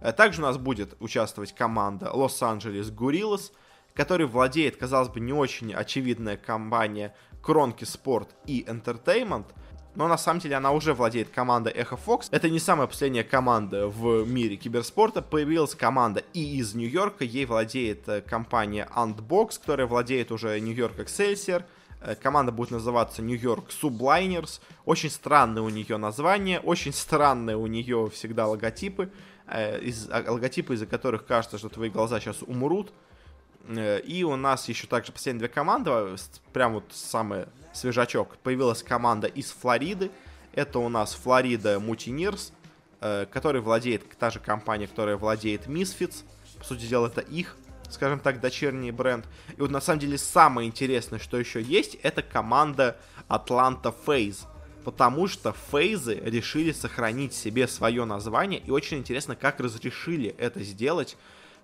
[0.00, 3.52] Э, также у нас будет участвовать команда Los Angeles Gorillas,
[3.94, 9.46] который владеет, казалось бы, не очень очевидная компания Кронки Спорт и Entertainment–
[9.98, 12.28] но на самом деле она уже владеет командой Echo Fox.
[12.30, 15.22] Это не самая последняя команда в мире киберспорта.
[15.22, 21.64] Появилась команда и из Нью-Йорка, ей владеет э, компания Antbox, которая владеет уже Нью-Йорк Excelsior.
[22.00, 24.60] Э, команда будет называться Нью-Йорк Subliners.
[24.84, 29.10] Очень странное у нее название, очень странные у нее всегда логотипы.
[29.48, 32.92] Э, из, а, логотипы, из-за которых кажется, что твои глаза сейчас умрут.
[33.68, 35.90] И у нас еще также последние две команды,
[36.52, 38.36] прям вот самые свежачок.
[38.38, 40.10] Появилась команда из Флориды.
[40.52, 42.52] Это у нас Флорида Мутинирс,
[43.00, 46.24] э, который владеет, та же компания, которая владеет Misfits.
[46.58, 47.56] По сути дела, это их,
[47.90, 49.26] скажем так, дочерний бренд.
[49.56, 52.96] И вот на самом деле самое интересное, что еще есть, это команда
[53.28, 54.46] Atlanta Phase.
[54.84, 58.60] Потому что фейзы решили сохранить себе свое название.
[58.60, 61.16] И очень интересно, как разрешили это сделать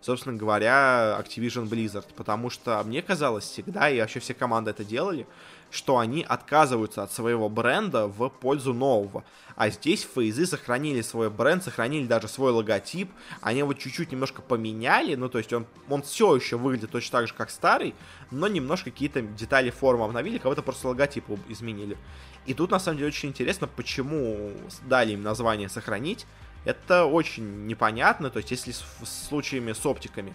[0.04, 2.06] собственно говоря, Activision Blizzard.
[2.14, 5.26] Потому что мне казалось всегда, и вообще все команды это делали,
[5.74, 9.24] что они отказываются от своего бренда в пользу нового.
[9.56, 13.10] А здесь фейзы сохранили свой бренд, сохранили даже свой логотип.
[13.40, 15.14] Они его чуть-чуть немножко поменяли.
[15.14, 17.94] Ну, то есть он, он все еще выглядит точно так же, как старый,
[18.30, 21.98] но немножко какие-то детали формы обновили, кого-то просто логотип изменили.
[22.46, 26.26] И тут, на самом деле, очень интересно, почему дали им название сохранить.
[26.64, 28.30] Это очень непонятно.
[28.30, 30.32] То есть, если с, с случаями с оптиками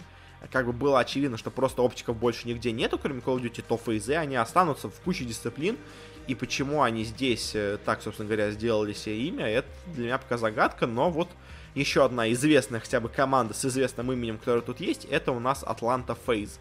[0.50, 3.76] как бы было очевидно, что просто оптиков больше нигде нету, кроме Call of Duty, то
[3.76, 5.76] фейзы, они останутся в куче дисциплин,
[6.26, 10.38] и почему они здесь э, так, собственно говоря, сделали себе имя, это для меня пока
[10.38, 11.28] загадка, но вот
[11.74, 15.62] еще одна известная хотя бы команда с известным именем, которая тут есть, это у нас
[15.62, 16.58] Atlanta Phase.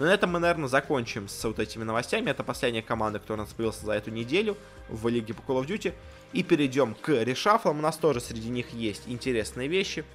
[0.00, 2.30] Но на этом мы, наверное, закончим с вот этими новостями.
[2.30, 4.56] Это последняя команда, которая у нас появилась за эту неделю
[4.88, 5.92] в лиге по Call of Duty.
[6.32, 7.80] И перейдем к решафлам.
[7.80, 10.06] У нас тоже среди них есть интересные вещи.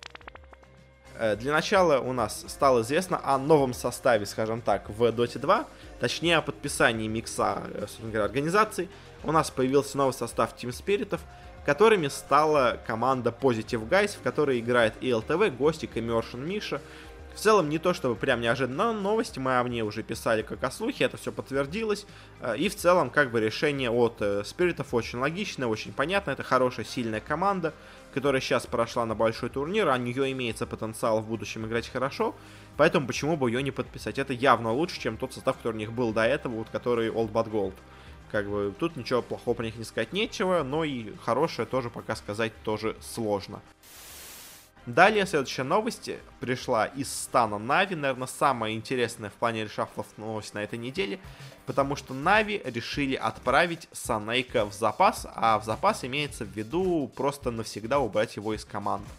[1.18, 5.66] Э, для начала у нас стало известно о новом составе, скажем так, в Dota 2,
[6.00, 8.90] точнее о подписании микса э, говоря, организаций.
[9.24, 11.20] У нас появился новый состав Team Spirit,
[11.66, 16.82] которыми стала команда Positive Guys, в которой играет и ЛТВ, Гостик и Мершин Миша.
[17.34, 20.72] В целом, не то чтобы прям неожиданно новости, мы о ней уже писали как о
[20.72, 22.06] слухе, это все подтвердилось.
[22.42, 26.86] Э, и в целом, как бы решение от Спиритов очень логичное, очень понятно, это хорошая,
[26.86, 27.74] сильная команда,
[28.16, 32.34] которая сейчас прошла на большой турнир, а у нее имеется потенциал в будущем играть хорошо,
[32.78, 34.18] поэтому почему бы ее не подписать?
[34.18, 37.34] Это явно лучше, чем тот состав, который у них был до этого, вот который Old
[37.34, 37.74] But Gold.
[38.32, 42.16] Как бы тут ничего плохого про них не сказать нечего, но и хорошее тоже пока
[42.16, 43.62] сказать тоже сложно.
[44.86, 50.60] Далее, следующая новость пришла из стана Нави, наверное, самая интересная в плане решафлов новость на
[50.60, 51.20] этой неделе,
[51.66, 57.50] потому что Нави решили отправить Санейка в запас, а в запас имеется в виду просто
[57.50, 59.10] навсегда убрать его из команды.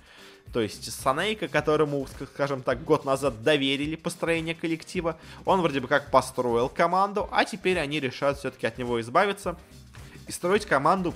[0.53, 6.13] То есть Санейка, которому, скажем так, год назад доверили построение коллектива, он вроде бы как
[6.13, 9.59] построил команду, а теперь они решают все-таки от него избавиться
[10.29, 11.13] и строить команду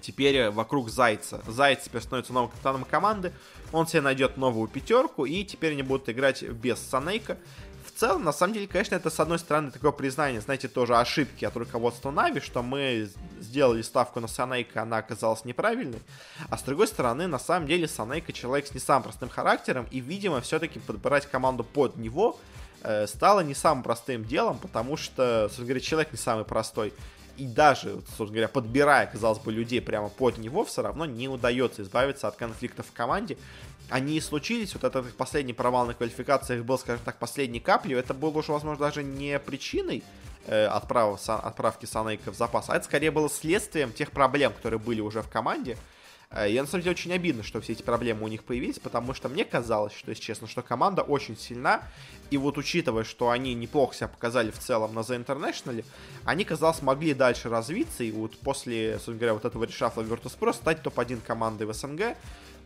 [0.00, 1.42] теперь вокруг Зайца.
[1.46, 3.32] Зайц теперь становится новым капитаном команды,
[3.72, 7.36] он себе найдет новую пятерку, и теперь они будут играть без Санейка.
[7.84, 11.44] В целом, на самом деле, конечно, это, с одной стороны, такое признание, знаете, тоже ошибки
[11.46, 13.08] от руководства Нави, что мы
[13.40, 16.00] сделали ставку на Санейка, она оказалась неправильной.
[16.50, 20.00] А с другой стороны, на самом деле, Санейка человек с не самым простым характером, и,
[20.00, 22.38] видимо, все-таки подбирать команду под него
[22.82, 26.92] э, стало не самым простым делом, потому что, собственно говоря, человек не самый простой
[27.36, 31.82] и даже, собственно говоря, подбирая, казалось бы, людей прямо под него, все равно не удается
[31.82, 33.36] избавиться от конфликтов в команде.
[33.88, 38.14] они и случились, вот этот последний провал на квалификациях был, скажем так, последней каплей, это
[38.14, 40.02] было уже, возможно, даже не причиной
[40.46, 45.00] э, отправ, отправки Санейка в запас, а это скорее было следствием тех проблем, которые были
[45.00, 45.76] уже в команде,
[46.44, 49.28] я на самом деле очень обидно, что все эти проблемы у них появились, потому что
[49.28, 51.82] мне казалось, что, если честно, что команда очень сильна,
[52.30, 55.84] и вот учитывая, что они неплохо себя показали в целом на The International,
[56.24, 60.82] они, казалось, могли дальше развиться, и вот после, собственно говоря, вот этого решафла Virtus.pro стать
[60.82, 62.16] топ-1 командой в СНГ,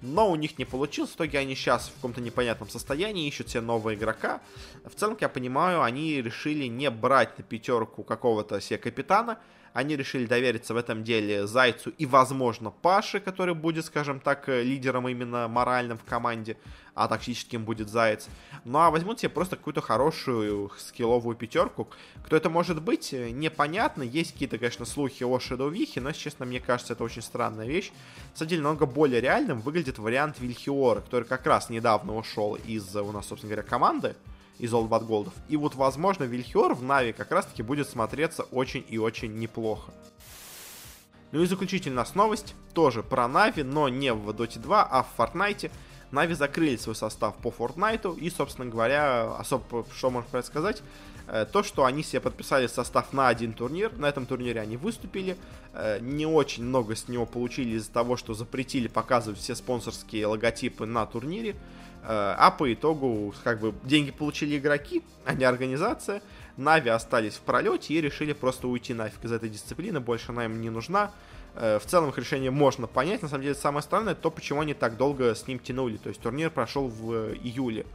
[0.03, 1.11] но у них не получилось.
[1.11, 4.41] В итоге они сейчас в каком-то непонятном состоянии, ищут себе нового игрока.
[4.85, 9.39] В целом, как я понимаю, они решили не брать на пятерку какого-то себе капитана,
[9.73, 14.63] они решили довериться в этом деле Зайцу и, возможно, Паше, который будет, скажем так, э,
[14.63, 16.57] лидером именно моральным в команде,
[16.95, 18.29] а тактическим будет Заяц.
[18.65, 21.89] Ну а возьмут себе просто какую-то хорошую скилловую пятерку.
[22.25, 24.03] Кто это может быть, э, непонятно.
[24.03, 27.93] Есть какие-то, конечно, слухи о Шедовихе, но, если честно, мне кажется, это очень странная вещь.
[28.33, 33.01] На самом намного более реальным выглядит вариант Вильхиора, который как раз недавно ушел из, э,
[33.01, 34.17] у нас, собственно говоря, команды
[34.61, 35.33] из Old Bad Goldов.
[35.49, 39.93] И вот, возможно, Вильхиор в Нави как раз-таки будет смотреться очень и очень неплохо.
[41.33, 45.71] Ну и заключительная новость, тоже про Нави, но не в Dota 2, а в Fortnite.
[46.11, 50.83] Нави закрыли свой состав по Fortnite, и, собственно говоря, особо что можно сказать,
[51.29, 55.37] э, то, что они себе подписали состав на один турнир, на этом турнире они выступили,
[55.73, 60.85] э, не очень много с него получили из-за того, что запретили показывать все спонсорские логотипы
[60.85, 61.55] на турнире,
[62.03, 66.23] а по итогу, как бы, деньги получили игроки, а не организация.
[66.57, 70.61] Нави остались в пролете и решили просто уйти нафиг из этой дисциплины, больше она им
[70.61, 71.11] не нужна.
[71.55, 73.23] Э, в целом их решение можно понять.
[73.23, 75.97] На самом деле, самое странное то, почему они так долго с ним тянули.
[75.97, 77.87] То есть турнир прошел в июле.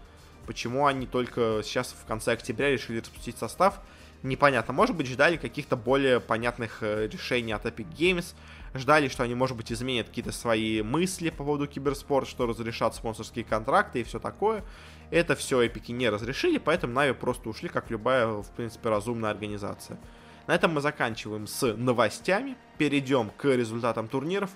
[0.46, 3.80] Почему они только сейчас в конце октября решили распустить состав,
[4.22, 4.74] непонятно.
[4.74, 8.36] Может быть, ждали каких-то более понятных э, решений от Epic Games,
[8.80, 13.46] ждали, что они, может быть, изменят какие-то свои мысли по поводу киберспорта, что разрешат спонсорские
[13.46, 14.64] контракты и все такое.
[15.12, 20.00] Это все эпики не разрешили, поэтому Нави просто ушли, как любая, в принципе, разумная организация.
[20.48, 24.52] На этом мы заканчиваем с новостями, перейдем к результатам турниров.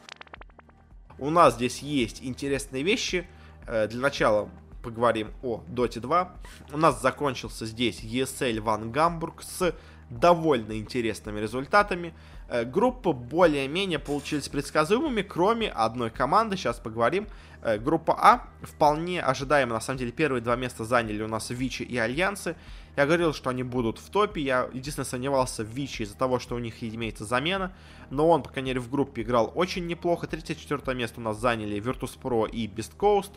[1.17, 3.27] У нас здесь есть интересные вещи.
[3.67, 4.49] Э, для начала
[4.83, 6.35] поговорим о Dota 2.
[6.73, 9.75] У нас закончился здесь ESL Ван Гамбург с
[10.09, 12.13] довольно интересными результатами.
[12.49, 17.27] Э, группы более-менее получились предсказуемыми, кроме одной команды, сейчас поговорим.
[17.61, 21.83] Э, группа А вполне ожидаемо, на самом деле, первые два места заняли у нас Вичи
[21.83, 22.55] и Альянсы.
[22.97, 26.55] Я говорил, что они будут в топе, я единственное сомневался в Вичи из-за того, что
[26.55, 27.71] у них имеется замена,
[28.09, 30.25] но он, по крайней мере, в группе играл очень неплохо.
[30.25, 33.31] 34 место у нас заняли Virtus.pro и Beast Coast.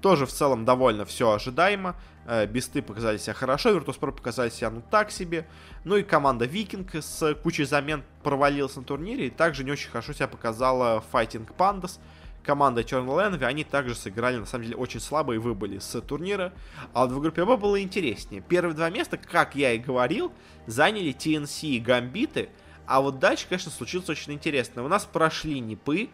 [0.00, 1.94] Тоже в целом довольно все ожидаемо.
[2.26, 5.46] Э, Бесты показали себя хорошо, Virtus.pro показали себя ну так себе.
[5.84, 9.28] Ну и команда Викинг с кучей замен провалилась на турнире.
[9.28, 11.98] И также не очень хорошо себя показала Fighting Pandas.
[12.42, 16.52] Команда Eternal Envy, они также сыграли, на самом деле, очень слабо и выбыли с турнира.
[16.92, 18.40] А вот в группе Б было интереснее.
[18.40, 20.32] Первые два места, как я и говорил,
[20.68, 22.48] заняли TNC и Гамбиты.
[22.86, 24.84] А вот дальше, конечно, случилось очень интересно.
[24.84, 26.08] У нас прошли Нипы,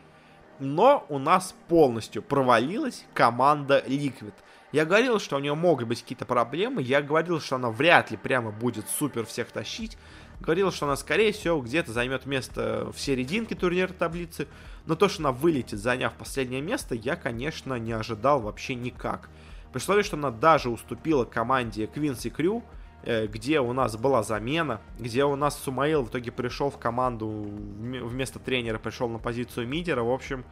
[0.58, 4.32] но у нас полностью провалилась команда Liquid.
[4.72, 8.16] Я говорил, что у нее могут быть какие-то проблемы, я говорил, что она вряд ли
[8.16, 9.98] прямо будет супер всех тащить,
[10.40, 14.48] говорил, что она, скорее всего, где-то займет место в серединке турнира таблицы,
[14.86, 19.28] но то, что она вылетит, заняв последнее место, я, конечно, не ожидал вообще никак.
[19.72, 22.62] При условии, что она даже уступила команде Quincy Crew,
[23.04, 27.26] Э, где у нас была замена, где у нас Сумаил в итоге пришел в команду,
[27.28, 30.02] вместо тренера пришел на позицию мидера.
[30.02, 30.44] В общем,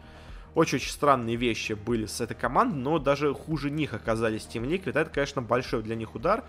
[0.54, 4.98] очень-очень странные вещи были с этой командой, но даже хуже них оказались Team Liquid.
[4.98, 6.44] Это, конечно, большой для них удар.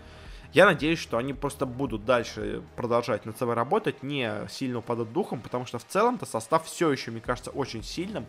[0.53, 5.39] Я надеюсь, что они просто будут дальше продолжать над собой работать, не сильно упадут духом,
[5.39, 8.25] потому что в целом-то состав все еще, мне кажется, очень сильным.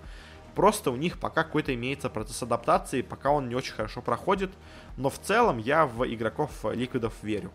[0.54, 4.50] Просто у них пока какой-то имеется процесс адаптации, пока он не очень хорошо проходит.
[4.96, 7.50] Но в целом я в игроков Ликвидов верю.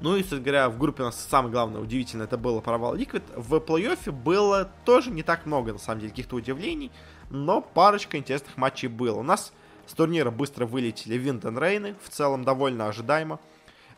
[0.00, 3.22] Ну и, кстати говоря, в группе у нас самое главное, удивительно, это было провал Ликвид.
[3.34, 6.92] В плей-оффе было тоже не так много, на самом деле, каких-то удивлений,
[7.30, 9.18] но парочка интересных матчей было.
[9.18, 9.52] У нас
[9.86, 13.40] с турнира быстро вылетели Wind and Rain ы, в целом довольно ожидаемо.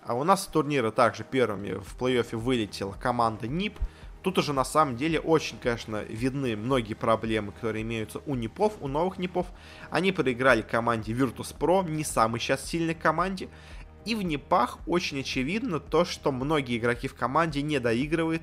[0.05, 3.79] А у нас с турнира также первыми в плей-оффе вылетела команда NiP.
[4.23, 8.89] Тут уже на самом деле очень, конечно, видны многие проблемы, которые имеются у НИПов, у
[8.89, 9.47] новых НИПов.
[9.91, 13.49] Они проиграли команде Virtus.pro, не самой сейчас сильной команде.
[14.05, 18.43] И в НИПах очень очевидно то, что многие игроки в команде не доигрывают.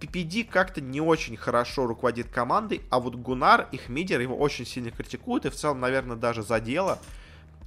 [0.00, 4.90] PPD как-то не очень хорошо руководит командой, а вот Гунар, их мидер, его очень сильно
[4.90, 6.98] критикуют и в целом, наверное, даже за дело.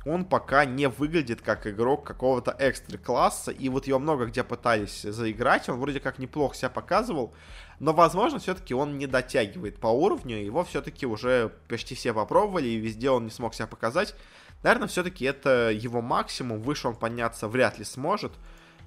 [0.06, 5.02] он пока не выглядит как игрок какого-то экстра класса, и вот его много где пытались
[5.02, 7.34] заиграть, он вроде как неплохо себя показывал,
[7.80, 12.78] но, возможно, все-таки он не дотягивает по уровню, его все-таки уже почти все попробовали, и
[12.78, 14.16] везде он не смог себя показать.
[14.64, 18.34] Наверное, все-таки это его максимум, выше он подняться вряд ли сможет.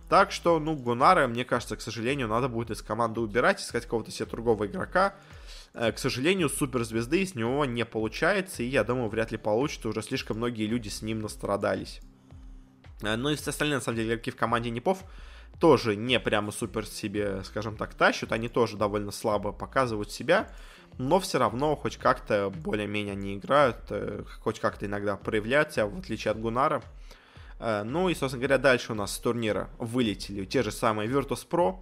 [0.09, 4.11] Так что, ну, Гунара, мне кажется, к сожалению, надо будет из команды убирать, искать какого-то
[4.11, 5.15] себе другого игрока.
[5.73, 10.03] Э, к сожалению, суперзвезды из него не получается, и я думаю, вряд ли получится, уже
[10.03, 12.01] слишком многие люди с ним настрадались.
[13.03, 15.03] Э, ну и все остальные, на самом деле, игроки в команде Непов
[15.59, 20.49] тоже не прямо супер себе, скажем так, тащат, они тоже довольно слабо показывают себя,
[20.99, 25.99] но все равно хоть как-то более-менее они играют, э, хоть как-то иногда проявляют себя, в
[25.99, 26.83] отличие от Гунара.
[27.85, 31.77] Ну и, собственно говоря, дальше у нас с турнира вылетели те же самые Virtus.pro,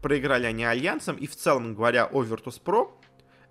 [0.00, 2.92] проиграли они Альянсом, и в целом говоря о Virtus.pro,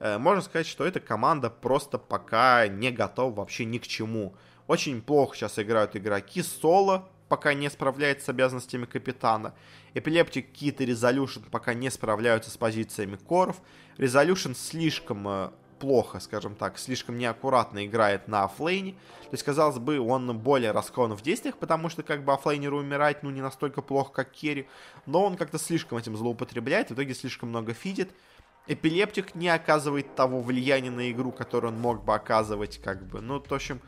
[0.04, 4.36] Э, можно сказать, что эта команда просто пока не готова вообще ни к чему.
[4.68, 6.44] Очень плохо сейчас играют игроки.
[6.44, 9.56] Соло пока не справляется с обязанностями капитана.
[9.96, 13.60] Эпилептик, Кит и Резолюшн пока не справляются с позициями коров.
[13.98, 18.92] Резолюшн слишком э, плохо, скажем так, слишком неаккуратно играет на оффлейне.
[18.92, 23.24] То есть, казалось бы, он более раскован в действиях, потому что как бы оффлейнеру умирать,
[23.24, 24.68] ну, не настолько плохо, как керри.
[25.08, 28.12] Но он как-то слишком этим злоупотребляет, в итоге слишком много фидит.
[28.68, 33.22] Эпилептик не оказывает того влияния на игру, которое он мог бы оказывать, как бы.
[33.22, 33.82] Ну, в общем,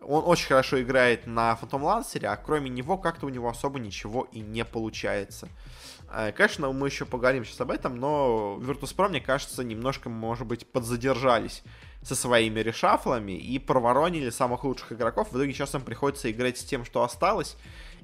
[0.00, 4.28] он очень хорошо играет на Фантом Лансере, а кроме него как-то у него особо ничего
[4.32, 5.48] и не получается.
[6.10, 10.70] Э, конечно, мы еще поговорим сейчас об этом, но Virtus.pro, мне кажется, немножко, может быть,
[10.70, 11.62] подзадержались
[12.02, 15.32] со своими решафлами и проворонили самых лучших игроков.
[15.32, 17.56] В итоге сейчас им приходится играть с тем, что осталось.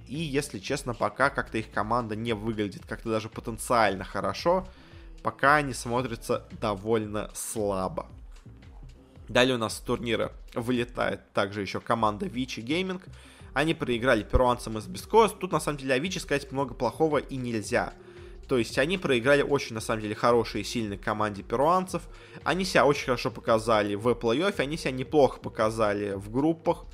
[0.09, 4.67] И, если честно, пока как-то их команда не выглядит как-то даже потенциально хорошо
[5.25, 8.07] пока они смотрятся довольно слабо.
[9.29, 13.07] Далее у нас с турнира вылетает также еще команда Вичи Гейминг.
[13.53, 15.33] Они проиграли перуанцам из Бескос.
[15.33, 17.95] Тут на самом деле о Вичи сказать много плохого и нельзя.
[18.49, 22.03] То есть они проиграли очень, на самом деле, хорошей и сильной команде перуанцев.
[22.43, 26.85] Они себя очень хорошо показали в плей-оффе, они себя неплохо показали в группах.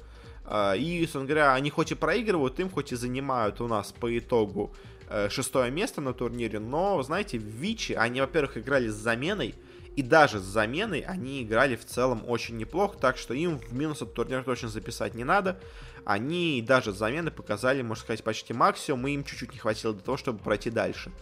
[0.45, 4.17] А, и, собственно говоря, они хоть и проигрывают, им хоть и занимают у нас по
[4.17, 4.73] итогу
[5.13, 9.57] Э, шестое место на турнире, но, знаете, Вичи они, во-первых, играли с заменой,
[9.97, 13.99] и даже с заменой они играли в целом очень неплохо, так что им в минус
[13.99, 15.61] этот турнир точно записать не надо.
[16.05, 20.03] Они даже с замены показали, можно сказать, почти максимум, и им чуть-чуть не хватило для
[20.03, 21.13] того, чтобы пройти дальше.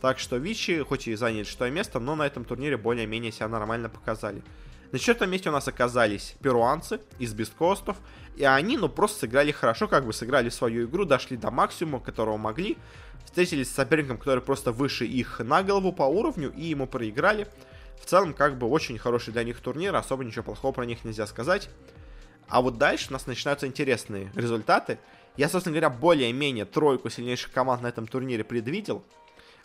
[0.00, 3.88] Так что Вичи, хоть и заняли шестое место, но на этом турнире более-менее себя нормально
[3.88, 4.42] показали.
[4.92, 7.96] На четвертом месте у нас оказались перуанцы из Бесткостов,
[8.36, 12.36] и они, ну, просто сыграли хорошо, как бы сыграли свою игру, дошли до максимума, которого
[12.36, 12.76] могли,
[13.24, 17.48] встретились с соперником, который просто выше их на голову по уровню, и ему проиграли.
[18.00, 21.26] В целом, как бы, очень хороший для них турнир, особо ничего плохого про них нельзя
[21.26, 21.68] сказать.
[22.48, 24.98] А вот дальше у нас начинаются интересные результаты.
[25.36, 29.02] Я, собственно говоря, более-менее тройку сильнейших команд на этом турнире предвидел.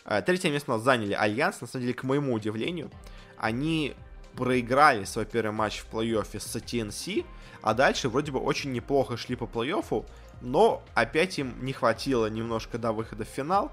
[0.04, 2.90] Э, третье место у нас заняли Альянс, на самом деле, к моему удивлению.
[3.36, 3.94] Они
[4.36, 7.24] проиграли свой первый матч в плей-оффе с TNC,
[7.62, 10.06] а дальше вроде бы очень неплохо шли по плей-оффу,
[10.40, 13.70] но опять им не хватило немножко до выхода в финал.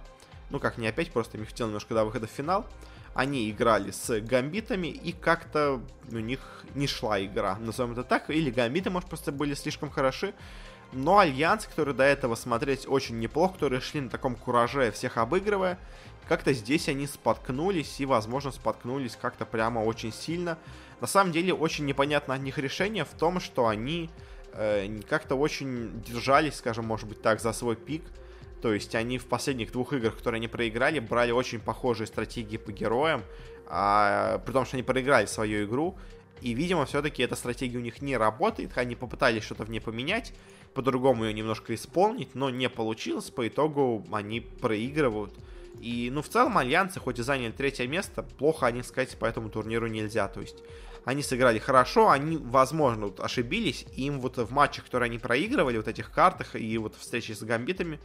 [0.49, 2.65] Ну как, не опять, просто им не хватило немножко до выхода в финал.
[3.17, 6.39] Они играли с гамбитами, и как-то у них
[6.75, 8.29] не шла игра, назовем это так.
[8.29, 10.35] Или гамбиты, может, просто были слишком хороши.
[10.91, 15.79] Но Альянс, который до этого смотреть очень неплохо, которые шли на таком кураже, всех обыгрывая,
[16.29, 20.59] как-то здесь они споткнулись, и, возможно, споткнулись как-то прямо очень сильно.
[21.01, 24.11] На самом деле, очень непонятно от них решение в том, что они
[24.53, 28.03] э, как-то очень держались, скажем, может быть так, за свой пик.
[28.61, 32.71] То есть они в последних двух играх, которые они проиграли, брали очень похожие стратегии по
[32.71, 33.23] героям,
[33.67, 35.97] а, при том, что они проиграли свою игру.
[36.41, 38.77] И, видимо, все-таки эта стратегия у них не работает.
[38.77, 40.33] Они попытались что-то в ней поменять,
[40.73, 43.29] по-другому ее немножко исполнить, но не получилось.
[43.31, 45.33] По итогу они проигрывают.
[45.79, 49.25] И, ну, в целом, альянсы, хоть и заняли третье место, плохо о них сказать по
[49.25, 50.27] этому турниру нельзя.
[50.27, 50.57] То есть,
[51.05, 55.87] они сыграли хорошо, они, возможно, вот ошибились, им вот в матчах, которые они проигрывали, вот
[55.87, 57.99] этих картах и вот встречи с гамбитами,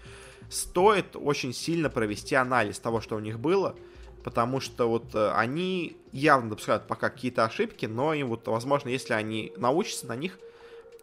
[0.49, 3.77] стоит очень сильно провести анализ того, что у них было,
[4.23, 9.15] потому что вот э, они явно допускают пока какие-то ошибки, но им вот, возможно, если
[9.15, 10.39] они научатся на них,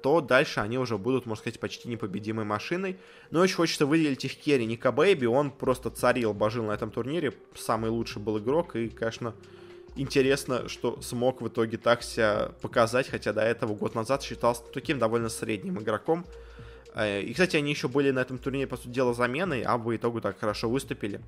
[0.02, 2.97] то дальше они уже будут, можно сказать, почти непобедимой машиной.
[3.32, 7.34] Но очень хочется выделить их керри Ника Бэйби, он просто царил, божил на этом турнире,
[7.56, 9.34] самый лучший был игрок, и, конечно,
[9.95, 14.99] интересно, что смог в итоге так себя показать, хотя до этого год назад считался таким
[14.99, 16.26] довольно средним игроком.
[16.95, 19.95] Э, и, кстати, они еще были на этом турнире, по сути дела, заменой, а в
[19.95, 21.21] итогу так хорошо выступили.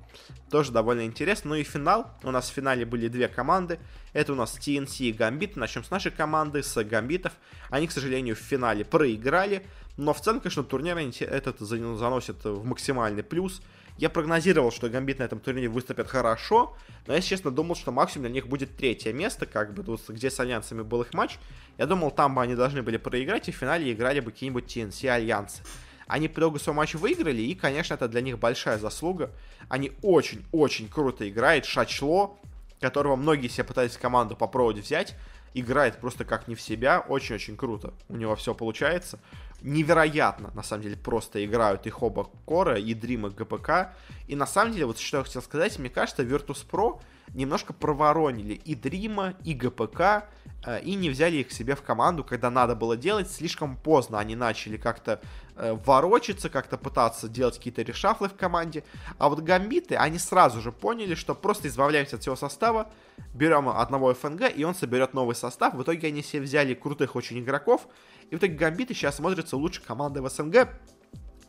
[0.50, 1.50] Тоже довольно интересно.
[1.50, 2.10] Ну и финал.
[2.22, 3.78] У нас в финале были две команды.
[4.12, 5.56] Это у нас TNC и Гамбит.
[5.56, 7.32] Начнем с нашей команды, с Гамбитов.
[7.70, 9.66] Они, к сожалению, в финале проиграли.
[9.96, 13.62] Но в целом, конечно, турнир этот заносит в максимальный плюс.
[13.98, 16.76] Я прогнозировал, что Гамбит на этом турнире выступят хорошо,
[17.06, 20.30] но я, честно, думал, что максимум для них будет третье место, как бы, тут, где
[20.30, 21.38] с Альянсами был их матч.
[21.78, 25.08] Я думал, там бы они должны были проиграть, и в финале играли бы какие-нибудь TNC
[25.08, 25.62] Альянсы.
[26.06, 29.30] Они по итогу свой матч выиграли, и, конечно, это для них большая заслуга.
[29.68, 31.64] Они очень-очень круто играют.
[31.64, 32.38] Шачло,
[32.80, 35.14] которого многие себе пытались команду попробовать взять,
[35.54, 37.94] играет просто как не в себя, очень-очень круто.
[38.08, 39.20] У него все получается.
[39.62, 43.94] Невероятно, на самом деле, просто играют их оба Кора, и и ГПК.
[44.26, 47.00] И на самом деле, вот что я хотел сказать, мне кажется, Virtus.pro
[47.34, 50.24] немножко проворонили и Дрима, и ГПК,
[50.66, 53.30] э, и не взяли их себе в команду, когда надо было делать.
[53.30, 55.20] Слишком поздно они начали как-то
[55.56, 58.84] э, ворочаться, как-то пытаться делать какие-то решафлы в команде.
[59.18, 62.90] А вот гамбиты, они сразу же поняли, что просто избавляемся от всего состава,
[63.34, 65.74] берем одного ФНГ, и он соберет новый состав.
[65.74, 67.86] В итоге они все взяли крутых очень игроков,
[68.32, 70.70] и в итоге гамбиты сейчас смотрятся лучше команды в СНГ.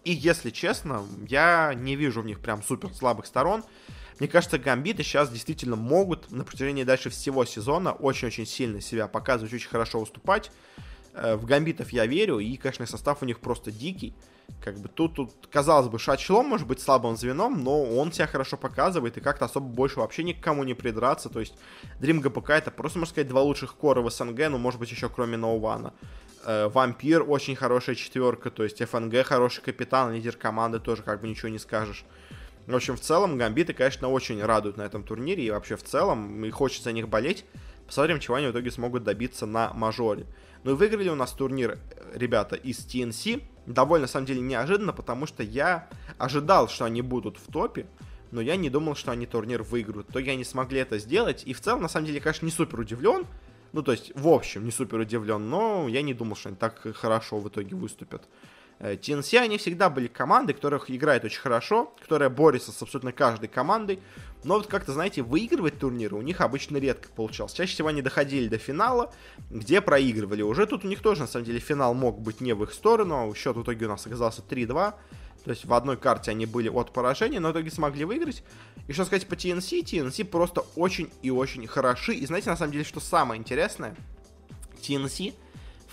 [0.03, 3.63] И если честно, я не вижу в них прям супер слабых сторон.
[4.19, 9.53] Мне кажется, гамбиты сейчас действительно могут на протяжении дальше всего сезона очень-очень сильно себя показывать,
[9.53, 10.51] очень хорошо выступать.
[11.13, 14.13] Э, в гамбитов я верю, и, конечно, состав у них просто дикий.
[14.63, 18.55] Как бы тут, тут казалось бы, Шачлом может быть слабым звеном, но он себя хорошо
[18.55, 21.29] показывает, и как-то особо больше вообще ни к кому не придраться.
[21.29, 21.53] То есть
[21.99, 25.09] Dream ГПК это просто, можно сказать, два лучших кора в СНГ, ну, может быть, еще
[25.09, 25.93] кроме Ноувана.
[26.45, 31.27] Э, Вампир очень хорошая четверка, то есть ФНГ хороший капитан, лидер команды тоже как бы
[31.27, 32.05] ничего не скажешь.
[32.65, 36.45] В общем, в целом, гамбиты, конечно, очень радуют на этом турнире, и вообще в целом,
[36.45, 37.45] и хочется за них болеть.
[37.85, 40.25] Посмотрим, чего они в итоге смогут добиться на мажоре.
[40.63, 43.43] Ну и выиграли у нас турнир э, ребята из TNC.
[43.65, 45.87] Довольно, на самом деле, неожиданно, потому что я
[46.17, 47.87] ожидал, что они будут в топе,
[48.31, 50.07] но я не думал, что они турнир выиграют.
[50.07, 53.25] То они смогли это сделать, и в целом, на самом деле, конечно, не супер удивлен.
[53.71, 56.85] Ну, то есть, в общем, не супер удивлен, но я не думал, что они так
[56.95, 58.27] хорошо в итоге выступят.
[58.83, 63.47] TNC, э, они всегда были командой, которых играет очень хорошо, которая борется с абсолютно каждой
[63.47, 63.99] командой,
[64.43, 67.53] но вот как-то, знаете, выигрывать турниры у них обычно редко получалось.
[67.53, 69.13] Чаще всего они доходили до финала,
[69.49, 70.41] где проигрывали.
[70.41, 73.29] Уже тут у них тоже, на самом деле, финал мог быть не в их сторону,
[73.31, 74.93] а счет в итоге у нас оказался 3-2,
[75.45, 78.43] то есть в одной карте они были от поражения, но в итоге смогли выиграть.
[78.87, 82.13] И что сказать по TNC, TNC просто очень и очень хороши.
[82.13, 83.95] И знаете, на самом деле, что самое интересное?
[84.81, 85.33] TNC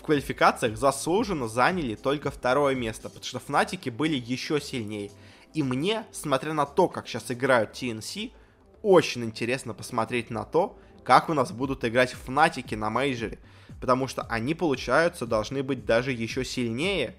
[0.01, 5.11] в квалификациях заслуженно заняли только второе место, потому что Фнатики были еще сильнее.
[5.53, 8.32] И мне, смотря на то, как сейчас играют TNC,
[8.80, 13.38] очень интересно посмотреть на то, как у нас будут играть Фнатики на мейджоре.
[13.78, 17.14] Потому что они, получаются, должны быть даже еще сильнее,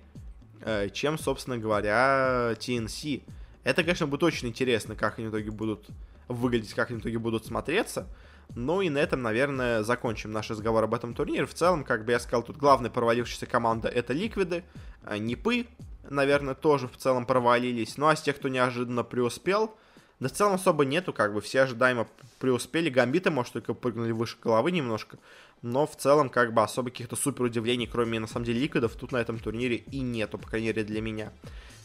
[0.61, 3.21] э, чем, собственно говоря, TNC.
[3.63, 5.87] Это, конечно, будет очень интересно, как они в итоге будут
[6.27, 8.07] выглядеть, как они в итоге будут смотреться.
[8.55, 11.45] Ну и на этом, наверное, закончим наш разговор об этом турнире.
[11.45, 14.63] В целом, как бы я сказал, тут главная провалившаяся команда это Ликвиды,
[15.03, 15.67] а Нипы,
[16.09, 17.97] наверное, тоже в целом провалились.
[17.97, 19.75] Ну а с тех, кто неожиданно преуспел,
[20.19, 22.07] да в целом особо нету, как бы все ожидаемо
[22.39, 22.89] преуспели.
[22.89, 25.17] Гамбиты, может, только прыгнули выше головы немножко.
[25.63, 29.11] Но в целом, как бы особо каких-то супер удивлений, кроме, на самом деле, ликвидов, тут
[29.11, 31.31] на этом турнире и нету, по крайней мере, для меня.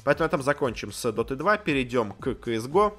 [0.05, 2.99] Поэтому на этом закончим с Dota 2, перейдем к CSGO.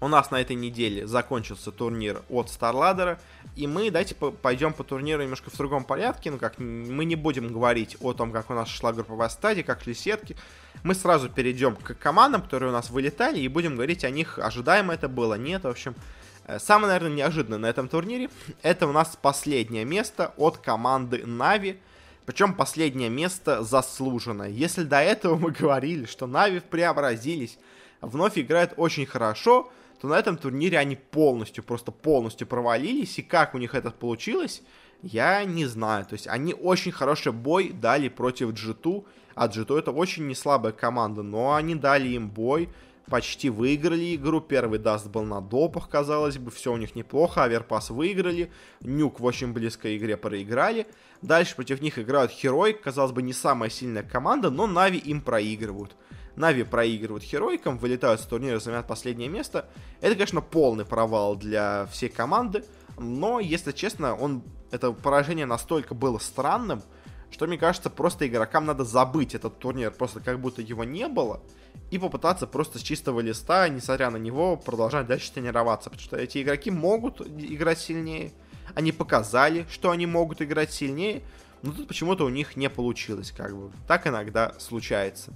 [0.00, 3.18] У нас на этой неделе закончился турнир от StarLadder,
[3.56, 7.52] и мы давайте пойдем по турниру немножко в другом порядке, ну как, мы не будем
[7.52, 10.36] говорить о том, как у нас шла групповая стадия, как шли сетки,
[10.84, 14.94] мы сразу перейдем к командам, которые у нас вылетали, и будем говорить о них, ожидаемо
[14.94, 15.96] это было, нет, в общем,
[16.46, 18.30] э, Самое, наверное, неожиданное на этом турнире,
[18.62, 21.80] это у нас последнее место от команды Нави,
[22.24, 24.48] причем последнее место заслуженное.
[24.48, 27.58] Если до этого мы говорили, что Нави преобразились,
[28.00, 33.18] вновь играют очень хорошо, то на этом турнире они полностью, просто полностью провалились.
[33.18, 34.62] И как у них это получилось,
[35.02, 36.04] я не знаю.
[36.04, 39.04] То есть они очень хороший бой дали против G2.
[39.34, 42.68] А G2 это очень не слабая команда, но они дали им бой,
[43.06, 44.40] почти выиграли игру.
[44.40, 47.44] Первый даст был на допах, казалось бы, все у них неплохо.
[47.44, 50.86] Аверпас выиграли, Нюк в очень близкой игре проиграли.
[51.22, 55.96] Дальше против них играют Херой, казалось бы, не самая сильная команда, но Нави им проигрывают.
[56.38, 59.68] Нави проигрывают Херойкам, вылетают с турнира, занимают последнее место.
[60.00, 62.64] Это, конечно, полный провал для всей команды,
[62.98, 66.82] но, если честно, он, это поражение настолько было странным,
[67.30, 71.42] что, мне кажется, просто игрокам надо забыть этот турнир, просто как будто его не было,
[71.90, 76.42] и попытаться просто с чистого листа, несмотря на него, продолжать дальше тренироваться, потому что эти
[76.42, 78.32] игроки могут играть сильнее,
[78.74, 81.22] они показали, что они могут играть сильнее,
[81.62, 83.72] но тут почему-то у них не получилось, как бы.
[83.86, 85.32] Так иногда случается.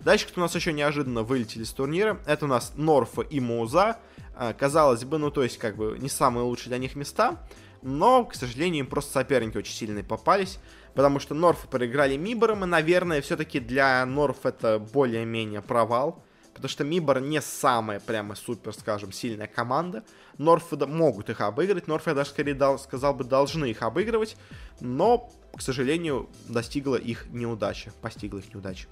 [0.00, 3.98] Дальше, кто у нас еще неожиданно вылетели с турнира, это у нас Норфа и Муза.
[4.36, 7.38] А, казалось бы, ну то есть как бы не самые лучшие для них места.
[7.82, 10.58] но, к сожалению, им просто соперники очень сильные попались,
[10.94, 16.22] потому что Норф проиграли Мибором, и, наверное, все-таки для Норф это более-менее провал,
[16.52, 20.04] потому что Мибор не самая прямо супер, скажем, сильная команда.
[20.38, 24.36] Норфы могут их обыграть, Норф, я даже скорее дал, сказал бы, должны их обыгрывать,
[24.80, 28.88] но, к сожалению, достигла их неудача, постигла их неудача.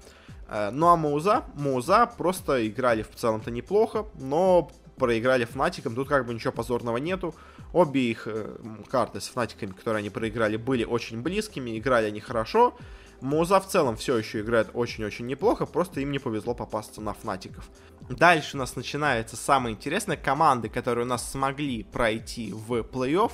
[0.49, 6.27] Э, ну а Мауза, Мауза просто играли в целом-то неплохо, но проиграли Фнатиком, тут как
[6.27, 7.35] бы ничего позорного нету.
[7.73, 8.57] Обе их э,
[8.91, 12.77] карты с Фнатиками, которые они проиграли, были очень близкими, играли они хорошо.
[13.21, 17.69] Муза в целом все еще играет очень-очень неплохо, просто им не повезло попасться на Фнатиков.
[18.09, 20.17] Дальше у нас начинается самое интересное.
[20.17, 23.33] Команды, которые у нас смогли пройти в плей-офф,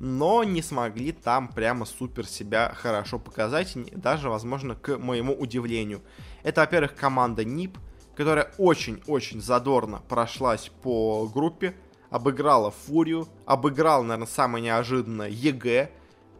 [0.00, 6.02] но не смогли там прямо супер себя хорошо показать, даже, возможно, к моему удивлению.
[6.42, 7.78] Это, во-первых, команда NiP,
[8.16, 11.74] которая очень-очень задорно прошлась по группе,
[12.10, 15.90] обыграла Фурию, обыграла, наверное, самое неожиданное EG,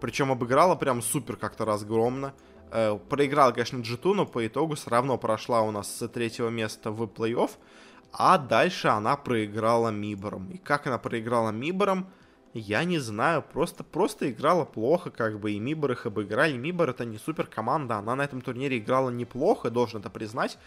[0.01, 2.35] причем обыграла прям супер как-то разгромно.
[2.71, 6.91] Э, проиграла, конечно, G2, но по итогу все равно прошла у нас с третьего места
[6.91, 7.51] в плей-офф,
[8.13, 10.51] а дальше она проиграла Миборам.
[10.51, 12.11] И как она проиграла Миборам,
[12.55, 16.57] я не знаю, просто, просто играла плохо, как бы, и Мибор их обыграли.
[16.57, 20.59] Мибор это не супер команда, она на этом турнире играла неплохо, должен это признать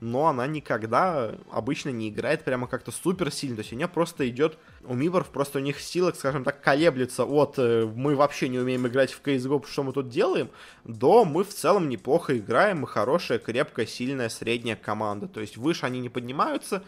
[0.00, 3.56] но она никогда обычно не играет прямо как-то супер сильно.
[3.56, 7.24] То есть у нее просто идет, у Миборов просто у них сила, скажем так, колеблется
[7.24, 10.50] от э, мы вообще не умеем играть в CSGO, что мы тут делаем,
[10.84, 15.28] до мы в целом неплохо играем, мы хорошая, крепкая, сильная, средняя команда.
[15.28, 16.82] То есть выше они не поднимаются,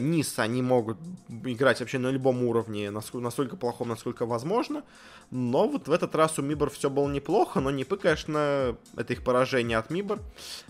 [0.00, 0.98] низ они могут
[1.44, 4.82] играть вообще на любом уровне, насколько, настолько плохом, насколько возможно.
[5.30, 9.22] Но вот в этот раз у Мибор все было неплохо, но Нипы, конечно, это их
[9.22, 10.20] поражение от Мибор,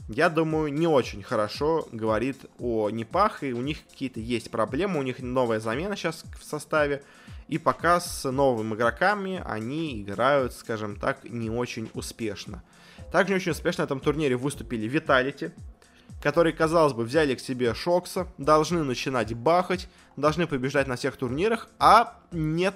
[0.09, 5.03] я думаю, не очень хорошо говорит о Нипах, и у них какие-то есть проблемы, у
[5.03, 7.03] них новая замена сейчас в составе,
[7.47, 12.63] и пока с новыми игроками они играют, скажем так, не очень успешно.
[13.11, 15.53] Также не очень успешно на этом турнире выступили Виталити,
[16.21, 21.69] которые, казалось бы, взяли к себе Шокса, должны начинать бахать, должны побеждать на всех турнирах,
[21.79, 22.75] а нет,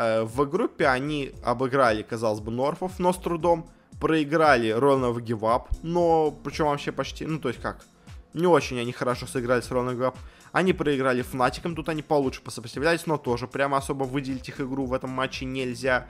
[0.00, 3.68] Э, в группе они обыграли, казалось бы, Норфов, но с трудом.
[4.00, 7.84] Проиграли ровно в гивап, но причем вообще почти, ну то есть как,
[8.32, 10.16] не очень они хорошо сыграли с ровно гивап.
[10.52, 14.94] Они проиграли Фнатиком, тут они получше посопротивлялись, но тоже прямо особо выделить их игру в
[14.94, 16.08] этом матче нельзя.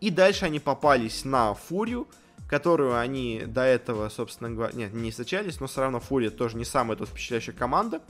[0.00, 2.06] И дальше они попались на Фурию,
[2.48, 6.64] которую они до этого, собственно говоря, нет, не встречались, но все равно Фурия тоже не
[6.64, 8.02] самая тут впечатляющая команда.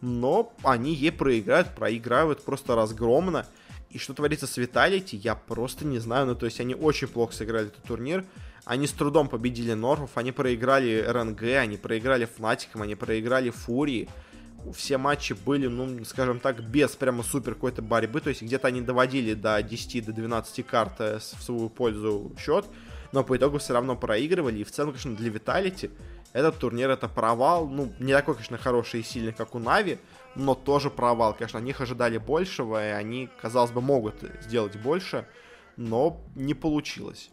[0.00, 3.44] Но они ей проиграют, проигрывают просто разгромно.
[3.90, 6.26] И что творится с Виталити, я просто не знаю.
[6.26, 8.24] Ну, то есть они очень плохо сыграли этот турнир.
[8.64, 14.08] Они с трудом победили Норфов, они проиграли РНГ, они проиграли Фнатикам, они проиграли Фурии.
[14.74, 18.20] Все матчи были, ну, скажем так, без прямо супер какой-то борьбы.
[18.20, 22.66] То есть где-то они доводили до 10, до 12 карт э, в свою пользу счет.
[23.12, 24.58] Но по итогу все равно проигрывали.
[24.58, 25.90] И в целом, конечно, для Виталити
[26.32, 27.66] этот турнир это провал.
[27.68, 29.98] Ну, не такой, конечно, хороший и сильный, как у Нави
[30.38, 31.34] но тоже провал.
[31.34, 35.26] Конечно, от них ожидали большего, и они, казалось бы, могут сделать больше,
[35.76, 37.30] но не получилось.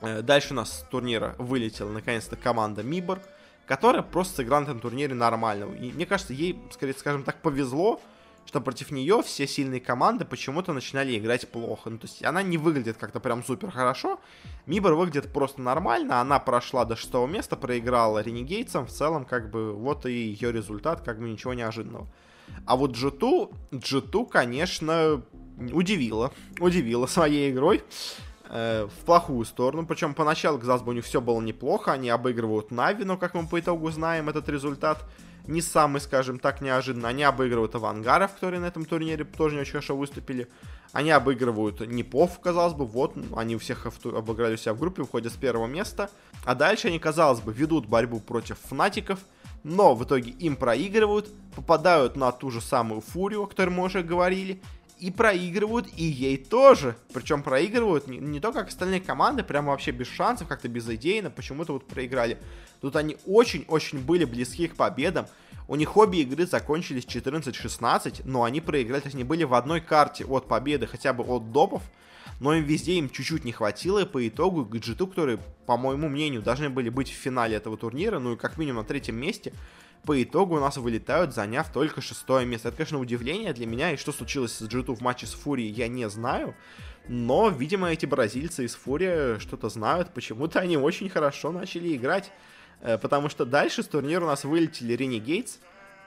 [0.00, 3.20] Э, дальше у нас с турнира вылетела наконец-то команда Мибор,
[3.66, 5.72] которая просто сыграла на этом турнире нормально.
[5.74, 8.00] И мне кажется, ей, скорее скажем так, повезло,
[8.52, 11.88] что против нее все сильные команды почему-то начинали играть плохо.
[11.88, 14.20] Ну, то есть она не выглядит как-то прям супер хорошо.
[14.66, 16.20] Мибор выглядит просто нормально.
[16.20, 18.86] Она прошла до шестого места, проиграла Ренегейтсам.
[18.86, 22.06] В целом, как бы, вот и ее результат, как бы ничего неожиданного.
[22.66, 25.22] А вот G2, G2, конечно,
[25.72, 26.30] удивила.
[26.60, 27.82] Удивила своей игрой
[28.52, 29.84] э, в плохую сторону.
[29.86, 31.92] Причем поначалу, казалось бы, у них все было неплохо.
[31.92, 35.04] Они обыгрывают Нави, но, как мы по итогу знаем, этот результат
[35.46, 37.08] не самый, скажем так, неожиданно.
[37.08, 40.48] Они обыгрывают авангаров, которые на этом турнире тоже не очень хорошо выступили.
[40.92, 45.36] Они обыгрывают Непов, казалось бы, вот, они у всех обыграли себя в группе, выходят с
[45.36, 46.10] первого места.
[46.44, 49.20] А дальше они, казалось бы, ведут борьбу против фнатиков,
[49.64, 54.02] но в итоге им проигрывают, попадают на ту же самую фурию, о которой мы уже
[54.02, 54.60] говорили,
[55.02, 56.94] и проигрывают, и ей тоже.
[57.12, 61.72] Причем проигрывают не, не то, как остальные команды, прямо вообще без шансов, как-то безыдейно, почему-то
[61.72, 62.38] вот проиграли.
[62.80, 65.26] Тут они очень-очень были близки к победам.
[65.66, 69.80] У них обе игры закончились 14-16, но они проиграли, то есть они были в одной
[69.80, 71.82] карте от победы, хотя бы от допов,
[72.38, 76.42] но им везде им чуть-чуть не хватило, и по итогу Гаджету, которые, по моему мнению,
[76.42, 79.52] должны были быть в финале этого турнира, ну и как минимум на третьем месте,
[80.04, 82.68] по итогу у нас вылетают, заняв только шестое место.
[82.68, 85.88] Это, конечно, удивление для меня, и что случилось с G2 в матче с Фурией, я
[85.88, 86.54] не знаю.
[87.08, 92.32] Но, видимо, эти бразильцы из Фурия что-то знают, почему-то они очень хорошо начали играть.
[92.80, 95.58] Э, потому что дальше с турнира у нас вылетели Ренегейтс,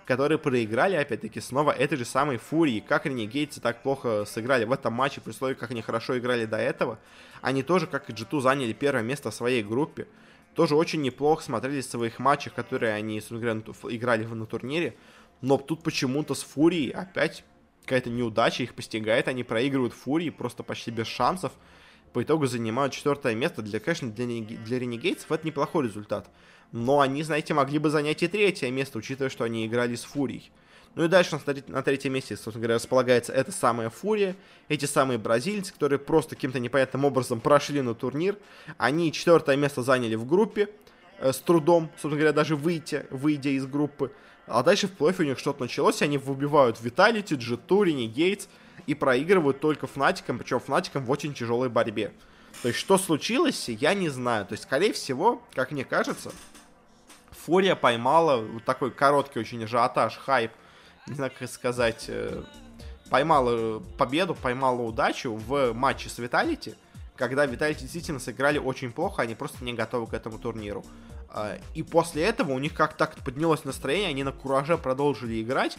[0.05, 2.79] которые проиграли, опять-таки, снова этой же самой Фурии.
[2.79, 6.57] Как ренегейцы так плохо сыграли в этом матче, при условии, как они хорошо играли до
[6.57, 6.99] этого.
[7.41, 10.07] Они тоже, как и G2, заняли первое место в своей группе.
[10.55, 14.95] Тоже очень неплохо смотрелись в своих матчах, которые они, собственно говоря, играли на турнире.
[15.41, 17.43] Но тут почему-то с Фурией опять
[17.83, 19.27] какая-то неудача их постигает.
[19.27, 21.51] Они проигрывают Фурии просто почти без шансов.
[22.13, 23.61] По итогу занимают четвертое место.
[23.61, 26.29] Для, конечно, для, для Ренегейтсов это неплохой результат.
[26.71, 30.51] Но они, знаете, могли бы занять и третье место, учитывая, что они играли с Фурией.
[30.95, 31.37] Ну и дальше
[31.67, 34.35] на третьем месте, собственно говоря, располагается эта самая Фурия,
[34.69, 38.37] эти самые бразильцы, которые просто каким-то непонятным образом прошли на турнир.
[38.77, 40.69] Они четвертое место заняли в группе,
[41.19, 44.13] э, с трудом, собственно говоря, даже выйти, выйдя из группы.
[44.47, 48.47] А дальше в плей у них что-то началось, они выбивают Виталити, G2, Renegades
[48.87, 52.13] и проигрывают только Фнатиком, причем Фнатиком в очень тяжелой борьбе.
[52.61, 54.45] То есть, что случилось, я не знаю.
[54.45, 56.31] То есть, скорее всего, как мне кажется,
[57.31, 60.51] Фурия поймала вот такой короткий очень ажиотаж, хайп,
[61.07, 62.43] не знаю, как сказать, э,
[63.09, 66.75] поймала победу, поймала удачу в матче с Виталити,
[67.15, 70.83] когда Виталити действительно сыграли очень плохо, они просто не готовы к этому турниру.
[71.29, 75.77] А, и после этого у них как-то так поднялось настроение, они на кураже продолжили играть,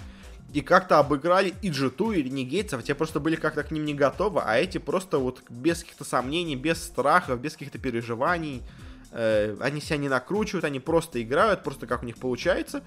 [0.53, 4.41] и как-то обыграли и G2, и Ренегейтсов, те просто были как-то к ним не готовы,
[4.45, 8.86] а эти просто вот без каких-то сомнений, без страхов, без каких-то переживаний, э,
[9.17, 12.83] они себя не накручивают, они просто играют, просто как у них получается,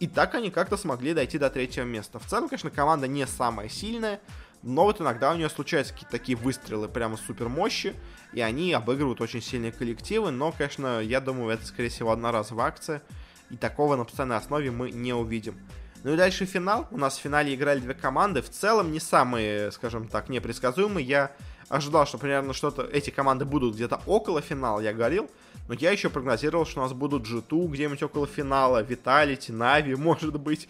[0.00, 2.18] и так они как-то смогли дойти до третьего места.
[2.18, 4.20] В целом, конечно, команда не самая сильная,
[4.62, 7.94] но вот иногда у нее случаются какие-то такие выстрелы прямо супер мощи,
[8.32, 13.02] и они обыгрывают очень сильные коллективы, но, конечно, я думаю, это, скорее всего, одноразовая акция,
[13.50, 15.60] и такого на постоянной основе мы не увидим.
[16.02, 16.86] Ну и дальше финал.
[16.90, 18.42] У нас в финале играли две команды.
[18.42, 21.06] В целом не самые, скажем так, непредсказуемые.
[21.06, 21.32] Я
[21.70, 25.30] ожидал, что примерно что-то эти команды будут где-то около финала, я говорил.
[25.68, 30.38] Но я еще прогнозировал, что у нас будут G2 где-нибудь около финала, Vitality, Нави, может
[30.38, 30.68] быть.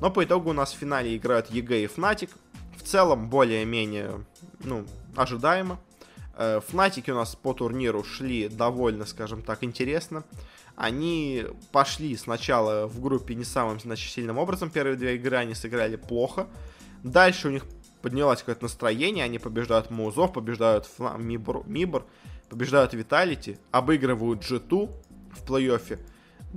[0.00, 2.30] Но по итогу у нас в финале играют EG и Fnatic
[2.76, 4.24] в целом более-менее,
[4.64, 4.84] ну,
[5.16, 5.78] ожидаемо.
[6.36, 10.24] Э, Фнатики у нас по турниру шли довольно, скажем так, интересно.
[10.76, 14.70] Они пошли сначала в группе не самым, значит, сильным образом.
[14.70, 16.46] Первые две игры они сыграли плохо.
[17.02, 17.64] Дальше у них
[18.02, 19.24] поднялось какое-то настроение.
[19.24, 21.16] Они побеждают Музов, побеждают Фла...
[21.16, 22.06] Мибор, Мибор,
[22.48, 24.90] побеждают Виталити, обыгрывают G2
[25.32, 25.98] в плей-оффе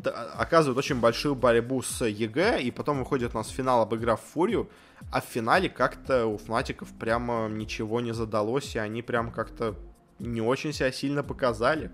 [0.03, 4.69] оказывают очень большую борьбу с EG, и потом выходит у нас в финал, обыграв Фурию,
[5.11, 9.75] а в финале как-то у Фнатиков прямо ничего не задалось, и они прям как-то
[10.19, 11.91] не очень себя сильно показали.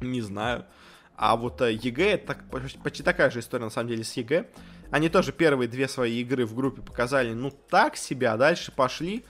[0.00, 0.66] Не знаю.
[1.16, 2.44] А вот EG, это так,
[2.82, 4.48] почти такая же история на самом деле с EG.
[4.90, 9.24] Они тоже первые две свои игры в группе показали, ну так себя, а дальше пошли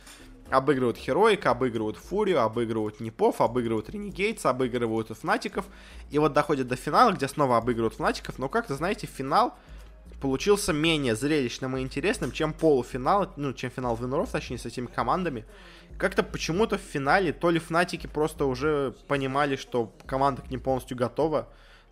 [0.50, 5.66] обыгрывают Хероик, обыгрывают Фурию, обыгрывают Непов, обыгрывают Ренегейтс, обыгрывают Фнатиков.
[6.10, 8.38] И вот доходят до финала, где снова обыгрывают Фнатиков.
[8.38, 9.54] Но как-то, знаете, финал
[10.20, 15.44] получился менее зрелищным и интересным, чем полуфинал, ну, чем финал Виноров, точнее, с этими командами.
[15.98, 20.96] Как-то почему-то в финале то ли Фнатики просто уже понимали, что команда к ним полностью
[20.96, 21.48] готова,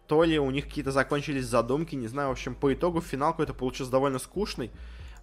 [0.06, 3.54] то ли у них какие-то закончились задумки, не знаю, в общем, по итогу финал какой-то
[3.54, 4.70] получился довольно скучный.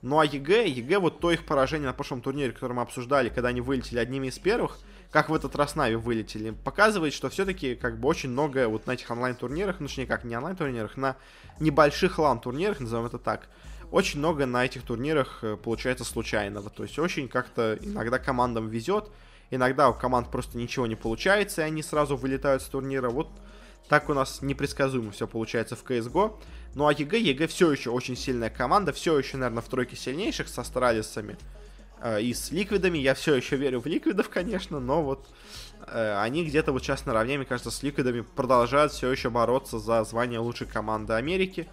[0.01, 3.49] Ну а EG, EG вот то их поражение на прошлом турнире, который мы обсуждали, когда
[3.49, 4.79] они вылетели одними из первых,
[5.11, 8.93] как в этот раз Нави вылетели, показывает, что все-таки как бы очень многое вот на
[8.93, 11.17] этих онлайн-турнирах, ну точнее как не онлайн-турнирах, на
[11.59, 13.47] небольших лан-турнирах, назовем это так,
[13.91, 16.69] очень много на этих турнирах э, получается случайного.
[16.69, 19.11] То есть очень как-то иногда командам везет,
[19.51, 23.09] иногда у команд просто ничего не получается, и они сразу вылетают с турнира.
[23.09, 23.29] Вот
[23.91, 26.39] так у нас непредсказуемо все получается в CS:GO.
[26.75, 30.47] Ну а EG, EG все еще очень сильная команда, все еще, наверное, в тройке сильнейших
[30.47, 31.35] с Астралисами
[31.99, 32.99] э, и с Ликвидами.
[32.99, 35.27] Я все еще верю в Ликвидов, конечно, но вот
[35.87, 40.05] э, они где-то вот сейчас наравне, мне кажется, с Ликвидами продолжают все еще бороться за
[40.05, 41.67] звание лучшей команды Америки.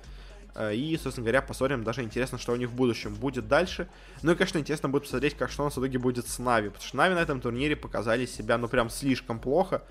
[0.58, 3.88] Э, и, собственно говоря, посмотрим, даже интересно, что у них в будущем будет дальше.
[4.22, 6.68] Ну и, конечно, интересно будет посмотреть, как что у нас в итоге будет с Нави.
[6.68, 9.82] Потому что Нави на этом турнире показали себя, ну, прям слишком плохо.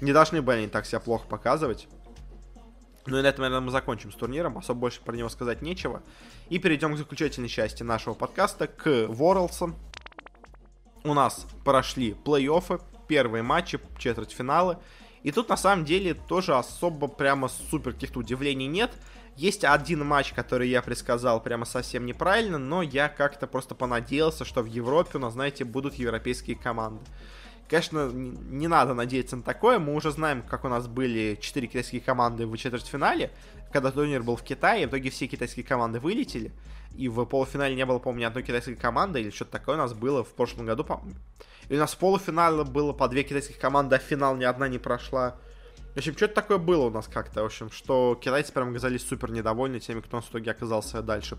[0.00, 1.86] Не должны были они так себя плохо показывать.
[3.06, 4.58] Ну и на этом, наверное, мы закончим с турниром.
[4.58, 6.02] Особо больше про него сказать нечего.
[6.48, 9.74] И перейдем к заключительной части нашего подкаста, к Worlds.
[11.04, 14.78] У нас прошли плей-оффы, первые матчи, четвертьфиналы.
[15.22, 18.90] И тут, на самом деле, тоже особо прямо супер каких-то удивлений нет.
[19.36, 24.62] Есть один матч, который я предсказал прямо совсем неправильно, но я как-то просто понадеялся, что
[24.62, 27.04] в Европе у нас, знаете, будут европейские команды.
[27.68, 29.78] Конечно, не надо надеяться на такое.
[29.78, 33.30] Мы уже знаем, как у нас были 4 китайские команды в четвертьфинале,
[33.72, 36.52] когда турнир был в Китае, в итоге все китайские команды вылетели.
[36.96, 39.92] И в полуфинале не было, помню, ни одной китайской команды, или что-то такое у нас
[39.92, 41.02] было в прошлом году, по
[41.68, 44.78] И у нас в полуфинале было по две китайских команды, а финал ни одна не
[44.78, 45.36] прошла.
[45.96, 49.30] В общем, что-то такое было у нас как-то, в общем, что китайцы прям оказались супер
[49.30, 51.38] недовольны теми, кто в итоге оказался дальше.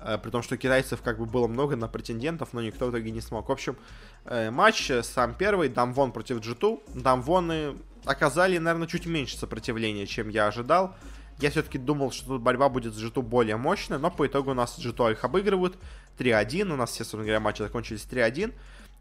[0.00, 3.12] Э, при том, что китайцев как бы было много на претендентов, но никто в итоге
[3.12, 3.48] не смог.
[3.48, 3.76] В общем,
[4.24, 7.00] э, матч сам первый, Дамвон против G2.
[7.00, 10.96] Дамвоны оказали, наверное, чуть меньше сопротивления, чем я ожидал.
[11.38, 14.54] Я все-таки думал, что тут борьба будет с G2 более мощная, но по итогу у
[14.54, 15.78] нас G2 их обыгрывают
[16.18, 16.72] 3-1.
[16.72, 18.52] У нас все, собственно говоря, матчи закончились 3-1.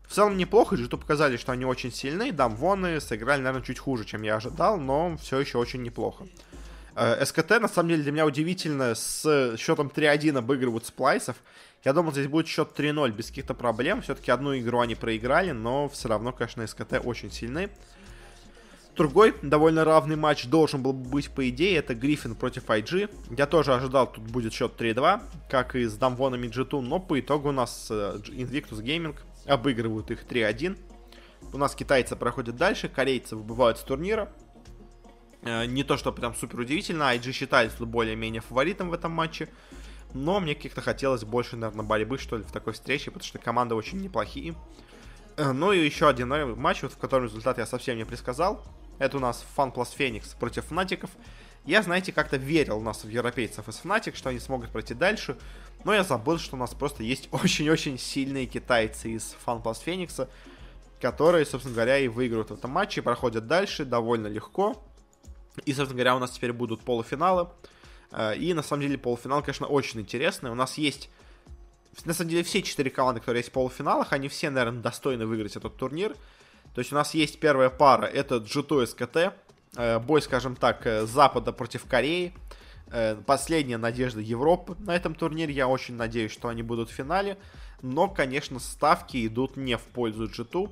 [0.10, 2.32] В целом неплохо, G2 показали, что они очень сильные.
[2.32, 6.26] Дамвоны сыграли, наверное, чуть хуже, чем я ожидал, но все еще очень неплохо.
[6.96, 11.36] Э, СКТ, на самом деле, для меня удивительно, с счетом 3-1 обыгрывают сплайсов.
[11.86, 14.02] Я думал, здесь будет счет 3-0 без каких-то проблем.
[14.02, 17.70] Все-таки одну игру они проиграли, но все равно, конечно, СКТ очень сильны.
[18.96, 23.12] Другой довольно равный матч должен был быть, по идее, это Гриффин против IG.
[23.38, 27.20] Я тоже ожидал, тут будет счет 3-2, как и с Дамвоном и G2, но по
[27.20, 29.16] итогу у нас э, Invictus Gaming
[29.50, 30.78] обыгрывают их 3-1.
[31.52, 34.32] У нас китайцы проходят дальше, корейцы выбывают с турнира.
[35.42, 39.50] Э, не то, что прям супер удивительно, IG считались тут более-менее фаворитом в этом матче.
[40.14, 43.76] Но мне как-то хотелось больше, наверное, борьбы, что ли, в такой встрече, потому что команды
[43.76, 44.56] очень неплохие.
[45.38, 46.30] Э, ну и еще один
[46.60, 48.64] матч, вот, в котором результат я совсем не предсказал.
[49.00, 51.10] Это у нас Fun Plus Phoenix против Фнатиков.
[51.66, 55.38] Я, знаете, как-то верил у нас в европейцев из Fnatic, что они смогут пройти дальше.
[55.84, 60.28] Но я забыл, что у нас просто есть очень-очень сильные китайцы из Fun Plus Phoenix,
[61.00, 64.82] которые, собственно говоря, и выиграют в этом матче, проходят дальше довольно легко.
[65.66, 67.50] И, собственно говоря, у нас теперь будут полуфиналы.
[68.12, 70.52] Э, и, на самом деле, полуфинал, конечно, очень интересный.
[70.52, 71.10] У нас есть...
[72.06, 75.56] На самом деле, все четыре команды, которые есть в полуфиналах, они все, наверное, достойны выиграть
[75.56, 76.16] этот турнир.
[76.74, 79.34] То есть у нас есть первая пара, это G2 СКТ.
[79.76, 82.34] Э, бой, скажем так, э, Запада против Кореи.
[83.26, 85.54] Последняя надежда Европы на этом турнире.
[85.54, 87.38] Я очень надеюсь, что они будут в финале.
[87.82, 90.72] Но, конечно, ставки идут не в пользу G2.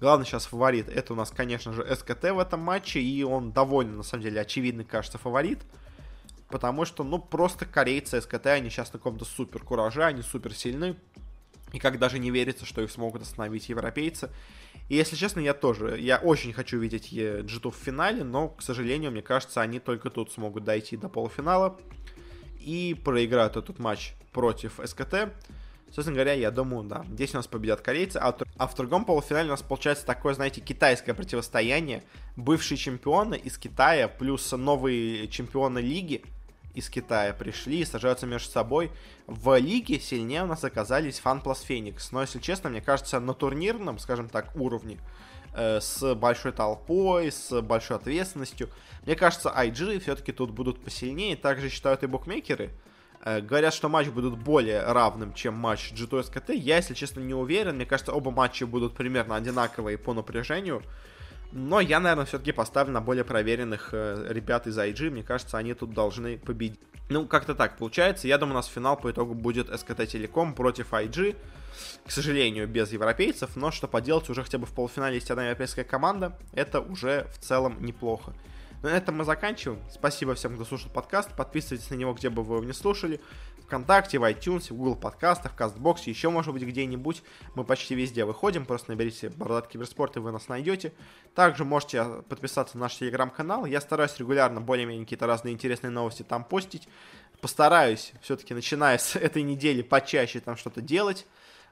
[0.00, 3.96] Главный сейчас фаворит это у нас, конечно же, СКТ в этом матче, и он довольно,
[3.96, 5.58] на самом деле, очевидный, кажется, фаворит.
[6.48, 10.96] Потому что, ну, просто корейцы СКТ, они сейчас на каком-то супер кураже, они супер сильны.
[11.72, 14.30] И как даже не верится, что их смогут остановить европейцы.
[14.88, 19.10] И если честно, я тоже, я очень хочу видеть G2 в финале, но, к сожалению,
[19.10, 21.78] мне кажется, они только тут смогут дойти до полуфинала
[22.60, 25.32] и проиграют этот матч против СКТ.
[25.90, 29.48] Собственно говоря, я думаю, да, здесь у нас победят корейцы, а, а в другом полуфинале
[29.48, 32.02] у нас получается такое, знаете, китайское противостояние.
[32.36, 36.24] Бывшие чемпионы из Китая плюс новые чемпионы лиги
[36.78, 38.90] из Китая пришли и сажаются между собой.
[39.26, 42.12] В лиге сильнее у нас оказались Фан плюс Феникс.
[42.12, 44.98] Но, если честно, мне кажется, на турнирном, скажем так, уровне,
[45.54, 48.70] э, с большой толпой, с большой ответственностью,
[49.04, 51.36] мне кажется, IG все-таки тут будут посильнее.
[51.36, 52.70] Также считают и букмекеры.
[53.24, 56.54] Э, говорят, что матч будут более равным, чем матч G2 SKT.
[56.54, 57.76] Я, если честно, не уверен.
[57.76, 60.82] Мне кажется, оба матча будут примерно одинаковые по напряжению.
[61.52, 65.10] Но я, наверное, все-таки поставлю на более проверенных э, ребят из IG.
[65.10, 66.80] Мне кажется, они тут должны победить.
[67.08, 68.28] Ну, как-то так получается.
[68.28, 71.36] Я думаю, у нас финал по итогу будет СКТ Телеком против IG.
[72.06, 73.56] К сожалению, без европейцев.
[73.56, 76.38] Но что поделать, уже хотя бы в полуфинале есть одна европейская команда.
[76.52, 78.34] Это уже в целом неплохо.
[78.82, 79.80] На этом мы заканчиваем.
[79.90, 81.34] Спасибо всем, кто слушал подкаст.
[81.34, 83.20] Подписывайтесь на него, где бы вы его не слушали.
[83.68, 87.22] Вконтакте, в iTunes, в Google подкастах, в Кастбоксе, еще, может быть, где-нибудь.
[87.54, 88.64] Мы почти везде выходим.
[88.64, 90.94] Просто наберите Бородат Киберспорт, и вы нас найдете.
[91.34, 93.66] Также можете подписаться на наш телеграм-канал.
[93.66, 96.88] Я стараюсь регулярно более-менее какие-то разные интересные новости там постить.
[97.42, 101.26] Постараюсь все-таки, начиная с этой недели, почаще там что-то делать.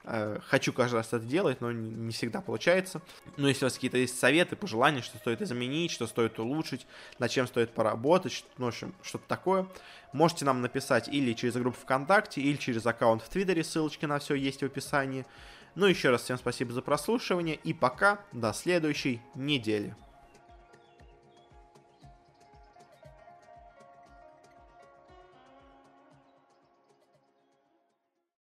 [0.05, 3.03] Э, хочу каждый раз это делать, но не всегда получается.
[3.37, 6.87] Но если у вас какие-то есть советы, пожелания, что стоит изменить, что стоит улучшить,
[7.19, 9.67] над чем стоит поработать, ну, в общем, что-то такое,
[10.13, 14.35] можете нам написать или через группу ВКонтакте, или через аккаунт в Твиттере, ссылочки на все
[14.35, 15.27] есть в описании.
[15.75, 19.95] Ну, еще раз всем спасибо за прослушивание, и пока, до следующей недели.